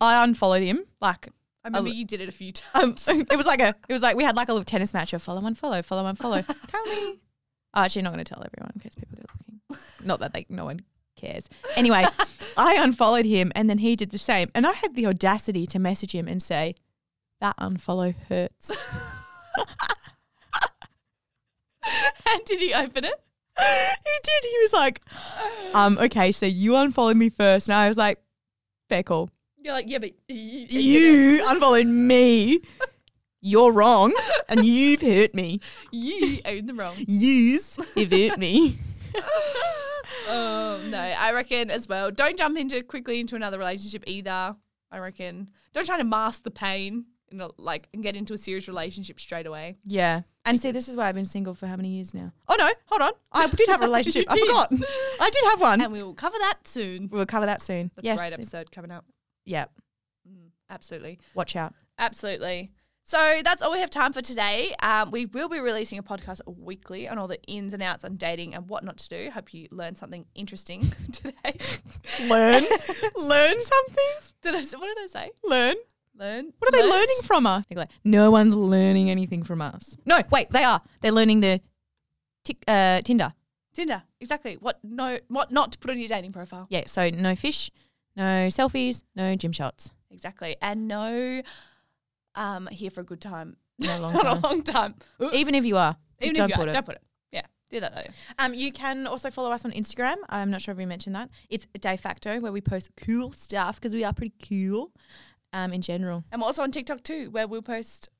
[0.00, 0.84] I unfollowed him.
[1.00, 1.28] Like,
[1.64, 3.08] I remember you did it a few um, times.
[3.08, 5.22] it was like a, it was like we had like a little tennis match of
[5.22, 6.46] follow, unfollow, follow, unfollow.
[6.46, 7.20] Currently,
[7.74, 10.06] oh, actually, not going to tell everyone in case people go looking.
[10.06, 10.80] Not that they, no one
[11.16, 11.48] cares.
[11.74, 12.04] Anyway,
[12.56, 14.50] I unfollowed him, and then he did the same.
[14.54, 16.74] And I had the audacity to message him and say,
[17.40, 18.70] "That unfollow hurts."
[22.30, 23.14] and did he open it?
[23.56, 24.50] he did.
[24.50, 25.00] He was like,
[25.74, 27.68] "Um, okay, so you unfollowed me first.
[27.68, 28.18] and I was like,
[28.88, 32.60] "Fair call." You're like, yeah, but you, You unfollowed me.
[33.40, 34.12] You're wrong,
[34.48, 35.60] and you've hurt me.
[35.90, 36.94] you own the wrong.
[36.98, 38.78] Yous have hurt me.
[40.26, 42.10] Oh no, I reckon as well.
[42.10, 44.56] Don't jump into quickly into another relationship either.
[44.90, 45.48] I reckon.
[45.72, 49.46] Don't try to mask the pain, know, like and get into a serious relationship straight
[49.46, 49.76] away.
[49.84, 50.22] Yeah.
[50.46, 52.32] And see, this is why I've been single for how many years now?
[52.48, 53.12] Oh no, hold on.
[53.32, 54.26] I did have a relationship.
[54.28, 54.72] I forgot.
[55.20, 55.80] I did have one.
[55.80, 57.08] And we will cover that soon.
[57.10, 57.90] we'll cover that soon.
[57.94, 58.18] That's yes.
[58.18, 59.06] a great episode coming up.
[59.46, 59.66] Yeah.
[60.28, 61.18] Mm, absolutely.
[61.34, 61.72] Watch out.
[61.98, 62.72] Absolutely.
[63.06, 64.74] So that's all we have time for today.
[64.82, 68.16] Um, we will be releasing a podcast weekly on all the ins and outs on
[68.16, 69.30] dating and what not to do.
[69.30, 71.58] Hope you learned something interesting today.
[72.28, 72.64] Learn.
[73.16, 74.14] Learn something.
[74.40, 74.62] Did I?
[74.78, 75.30] What did I say?
[75.44, 75.74] Learn.
[76.16, 76.52] Learn.
[76.58, 77.64] What are they learning from us?
[77.74, 79.96] Like, no one's learning anything from us.
[80.06, 80.80] No, wait, they are.
[81.00, 81.60] They're learning the
[82.44, 83.32] tic, uh, Tinder.
[83.74, 84.02] Tinder.
[84.20, 84.54] Exactly.
[84.60, 86.66] What no what not to put on your dating profile.
[86.70, 87.70] Yeah, so no fish,
[88.16, 89.90] no selfies, no gym shots.
[90.10, 90.56] Exactly.
[90.62, 91.42] And no
[92.36, 93.56] um here for a good time.
[93.80, 94.42] No long Not a time.
[94.42, 94.94] long time.
[95.32, 96.72] Even if you are, just Even don't you put are, it.
[96.72, 97.02] don't put it.
[97.32, 97.42] Yeah.
[97.70, 98.12] Do that though.
[98.38, 100.16] Um, you can also follow us on Instagram.
[100.28, 101.30] I'm not sure if we mentioned that.
[101.50, 104.92] It's Dayfacto, where we post cool stuff because we are pretty cool
[105.54, 106.24] um, in general.
[106.30, 108.10] And we're also on TikTok too, where we'll post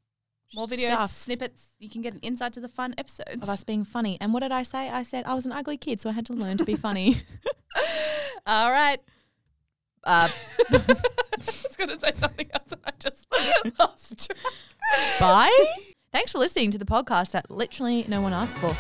[0.54, 1.10] more videos, Stuff.
[1.10, 1.68] snippets.
[1.80, 3.42] You can get an insight to the fun episodes.
[3.42, 4.16] Of us being funny.
[4.20, 4.88] And what did I say?
[4.88, 7.22] I said I was an ugly kid, so I had to learn to be funny.
[8.46, 9.00] All right.
[10.04, 10.28] uh,
[10.70, 10.82] I
[11.38, 13.26] was going to say something else and I just
[13.78, 14.38] lost track.
[15.18, 15.66] bye.
[16.12, 18.76] Thanks for listening to the podcast that literally no one asked for.